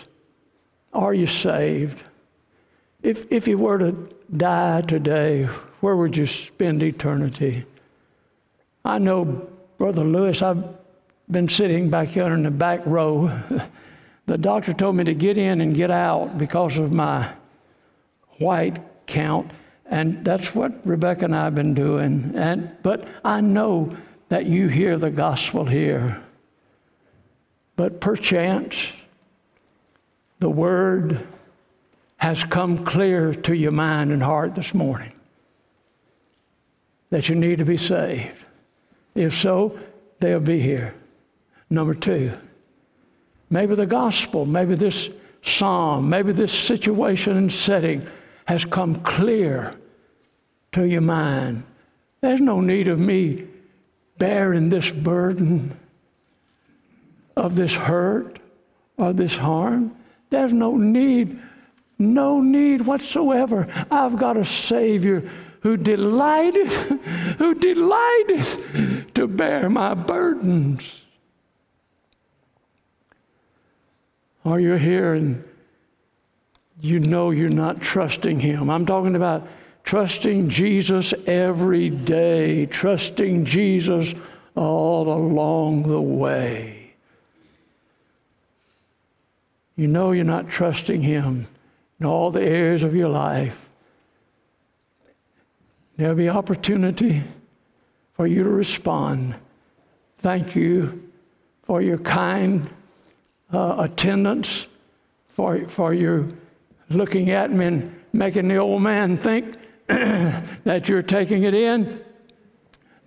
are 0.93 1.15
you 1.15 1.27
saved? 1.27 2.03
If, 3.03 3.31
if 3.33 3.49
you 3.49 3.59
were 3.59 3.79
to 3.79 4.09
die 4.37 4.83
today, 4.83 5.45
where 5.81 5.97
would 5.97 6.17
you 6.17 6.27
spend 6.27 6.83
eternity? 6.83 7.65
I 8.85 8.99
know, 8.99 9.49
Brother 9.79 10.05
Lewis, 10.05 10.43
I've 10.43 10.65
been 11.31 11.49
sitting 11.49 11.91
back 11.91 12.09
here 12.09 12.27
in 12.27 12.43
the 12.43 12.51
back 12.51 12.81
row. 12.85 13.41
the 14.27 14.39
doctor 14.39 14.73
told 14.73 14.97
me 14.97 15.05
to 15.05 15.15
get 15.15 15.39
in 15.39 15.61
and 15.61 15.75
get 15.75 15.91
out 15.91 16.37
because 16.39 16.77
of 16.77 16.93
my 16.93 17.33
white 18.41 18.79
count. 19.07 19.51
And 19.87 20.25
that's 20.25 20.55
what 20.55 20.87
Rebecca 20.87 21.27
and 21.27 21.37
I 21.37 21.45
have 21.45 21.55
been 21.55 21.75
doing. 21.75 22.33
And, 22.35 22.77
but 22.83 23.07
I 23.25 23.41
know 23.41 23.97
that 24.29 24.47
you 24.47 24.69
hear 24.69 24.97
the 24.97 25.11
gospel 25.11 25.65
here. 25.65 26.23
But 27.77 28.01
perchance, 28.01 28.93
the 30.39 30.51
word 30.51 31.27
has 32.17 32.45
come 32.45 32.85
clear 32.85 33.35
to 33.35 33.55
your 33.55 33.73
mind 33.73 34.13
and 34.13 34.23
heart 34.23 34.55
this 34.55 34.75
morning 34.75 35.13
that 37.11 37.29
you 37.29 37.35
need 37.35 37.59
to 37.59 37.65
be 37.65 37.77
saved. 37.77 38.45
If 39.15 39.37
so, 39.37 39.79
they'll 40.21 40.41
be 40.41 40.61
here. 40.61 40.95
Number 41.69 41.95
two, 41.95 42.33
maybe 43.49 43.75
the 43.75 43.87
gospel, 43.87 44.47
maybe 44.47 44.75
this 44.77 45.09
psalm, 45.43 46.09
maybe 46.09 46.33
this 46.33 46.53
situation 46.53 47.37
and 47.37 47.53
setting 47.53 48.07
has 48.51 48.65
come 48.65 49.01
clear 49.03 49.73
to 50.73 50.83
your 50.83 51.01
mind. 51.01 51.63
There's 52.21 52.41
no 52.41 52.61
need 52.61 52.89
of 52.89 52.99
me 52.99 53.47
bearing 54.19 54.71
this 54.71 54.91
burden 54.91 55.79
of 57.37 57.55
this 57.55 57.73
hurt 57.73 58.41
or 58.97 59.13
this 59.13 59.37
harm. 59.37 59.95
There's 60.31 60.53
no 60.53 60.77
need 60.77 61.41
no 61.97 62.41
need 62.41 62.81
whatsoever. 62.81 63.69
I've 63.89 64.19
got 64.19 64.37
a 64.37 64.45
Savior 64.45 65.31
who 65.61 65.77
delighted, 65.77 66.67
who 67.39 67.55
delighted 67.55 69.15
to 69.15 69.29
bear 69.29 69.71
my 69.71 69.95
burdens. 69.95 71.03
Are 74.45 74.59
you 74.59 74.75
here 74.75 75.15
and 75.15 75.45
you 76.81 77.01
know 77.01 77.31
you're 77.31 77.49
not 77.49 77.81
trusting 77.81 78.41
Him? 78.41 78.71
I'm 78.71 78.87
talking 78.87 79.17
about 79.17 79.47
trusting 79.85 80.49
Jesus 80.49 81.13
every 81.27 81.91
day, 81.91 82.67
trusting 82.67 83.45
Jesus 83.45 84.15
all 84.55 85.13
along 85.13 85.85
the 85.85 86.01
way. 86.01 86.93
You 89.77 89.89
know 89.89 90.13
you're 90.13 90.25
not 90.25 90.49
trusting 90.49 91.03
Him 91.03 91.47
in 91.99 92.07
all 92.07 92.31
the 92.31 92.43
areas 92.43 92.83
of 92.83 92.95
your 92.95 93.09
life. 93.09 93.69
There'll 95.97 96.15
be 96.15 96.29
opportunity 96.29 97.23
for 98.15 98.27
you 98.27 98.43
to 98.43 98.49
respond. 98.49 99.35
Thank 100.19 100.57
you 100.57 101.11
for 101.63 101.81
your 101.81 101.99
kind 101.99 102.71
uh, 103.53 103.77
attendance, 103.79 104.67
for, 105.35 105.67
for 105.69 105.95
your 105.95 106.27
looking 106.91 107.31
at 107.31 107.51
me 107.53 107.67
and 107.67 108.01
making 108.13 108.49
the 108.49 108.57
old 108.57 108.83
man 108.83 109.17
think 109.17 109.57
that 109.87 110.89
you're 110.89 111.03
taking 111.03 111.45
it 111.45 111.55
in. 111.55 112.01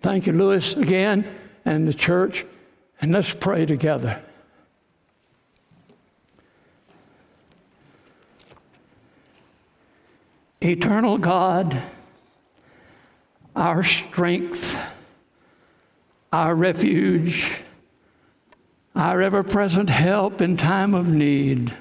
Thank 0.02 0.26
you, 0.26 0.34
Lewis, 0.34 0.76
again, 0.76 1.26
and 1.66 1.88
the 1.88 1.94
church. 1.94 2.46
And 3.02 3.12
let's 3.12 3.34
pray 3.34 3.66
together. 3.66 4.22
Eternal 10.62 11.18
God, 11.18 11.86
our 13.54 13.84
strength, 13.84 14.80
our 16.32 16.56
refuge, 16.56 17.60
our 18.96 19.22
ever 19.22 19.44
present 19.44 19.90
help 19.90 20.42
in 20.42 20.56
time 20.56 20.96
of 20.96 21.12
need. 21.12 21.74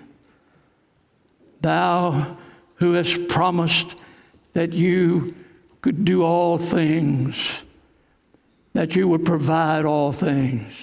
Thou 1.63 2.37
who 2.77 2.93
hast 2.95 3.29
promised 3.29 3.95
that 4.53 4.73
you 4.73 5.35
could 5.81 6.05
do 6.05 6.23
all 6.23 6.59
things, 6.59 7.63
that 8.73 8.95
you 8.95 9.09
would 9.09 9.25
provide 9.25 9.85
all 9.85 10.13
things. 10.13 10.75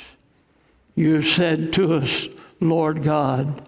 You 0.95 1.15
have 1.15 1.27
said 1.27 1.71
to 1.73 1.93
us, 1.95 2.27
Lord 2.59 3.03
God, 3.03 3.67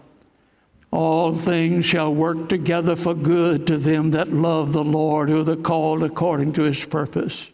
all 0.91 1.35
things 1.35 1.85
shall 1.85 2.13
work 2.13 2.49
together 2.49 2.97
for 2.97 3.13
good 3.13 3.65
to 3.67 3.77
them 3.77 4.11
that 4.11 4.33
love 4.33 4.73
the 4.73 4.83
Lord, 4.83 5.29
who 5.29 5.49
are 5.49 5.55
called 5.55 6.03
according 6.03 6.53
to 6.53 6.63
his 6.63 6.83
purpose. 6.83 7.47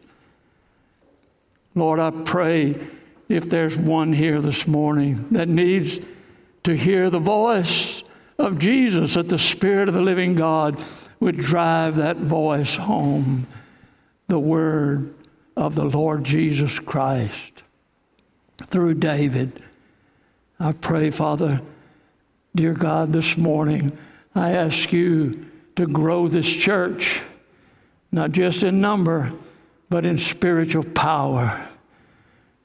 Lord, 1.75 1.99
I 1.99 2.09
pray 2.09 2.87
if 3.29 3.47
there's 3.47 3.77
one 3.77 4.13
here 4.13 4.41
this 4.41 4.65
morning 4.65 5.27
that 5.29 5.47
needs 5.47 5.99
to 6.63 6.75
hear 6.75 7.11
the 7.11 7.19
voice 7.19 8.01
of 8.37 8.59
Jesus, 8.59 9.15
that 9.15 9.29
the 9.29 9.37
Spirit 9.37 9.87
of 9.87 9.95
the 9.95 10.01
living 10.01 10.35
God 10.35 10.81
would 11.19 11.37
drive 11.37 11.95
that 11.95 12.17
voice 12.17 12.75
home, 12.75 13.47
the 14.27 14.39
word 14.39 15.13
of 15.55 15.75
the 15.75 15.85
Lord 15.85 16.23
Jesus 16.23 16.77
Christ 16.79 17.63
through 18.67 18.95
David. 18.95 19.63
I 20.59 20.71
pray, 20.71 21.09
Father 21.09 21.61
Dear 22.57 22.73
God, 22.73 23.13
this 23.13 23.37
morning 23.37 23.95
I 24.33 24.53
ask 24.53 24.91
you 24.91 25.45
to 25.75 25.85
grow 25.85 26.27
this 26.27 26.51
church, 26.51 27.21
not 28.11 28.31
just 28.31 28.63
in 28.63 28.81
number, 28.81 29.31
but 29.89 30.05
in 30.05 30.17
spiritual 30.17 30.83
power. 30.83 31.67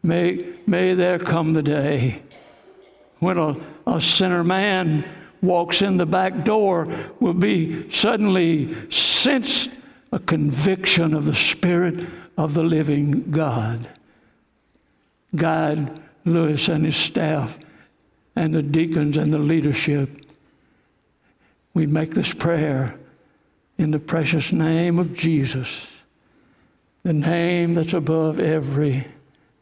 May, 0.02 0.46
may 0.66 0.94
there 0.94 1.18
come 1.18 1.52
the 1.52 1.62
day 1.62 2.22
when 3.18 3.36
a, 3.36 3.54
a 3.86 4.00
sinner 4.00 4.42
man 4.42 5.04
walks 5.43 5.82
in 5.82 5.97
the 5.97 6.07
back 6.07 6.45
door 6.45 6.88
will 7.20 7.34
be 7.34 7.90
suddenly 7.90 8.90
sense 8.90 9.68
a 10.12 10.18
conviction 10.18 11.12
of 11.12 11.26
the 11.26 11.34
Spirit 11.34 12.09
of 12.38 12.55
the 12.55 12.62
living 12.62 13.30
God. 13.30 13.88
Guide 15.34 16.01
Lewis 16.24 16.68
and 16.68 16.84
his 16.84 16.97
staff 16.97 17.59
and 18.36 18.55
the 18.55 18.62
deacons 18.62 19.16
and 19.16 19.32
the 19.32 19.38
leadership. 19.38 20.09
We 21.74 21.86
make 21.86 22.14
this 22.14 22.32
prayer 22.32 22.99
in 23.78 23.90
the 23.90 23.99
precious 23.99 24.53
name 24.53 24.99
of 24.99 25.14
Jesus, 25.14 25.86
the 27.03 27.12
name 27.12 27.74
that's 27.74 27.95
above 27.95 28.38
every 28.38 29.07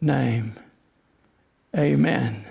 name. 0.00 0.54
Amen. 1.76 2.44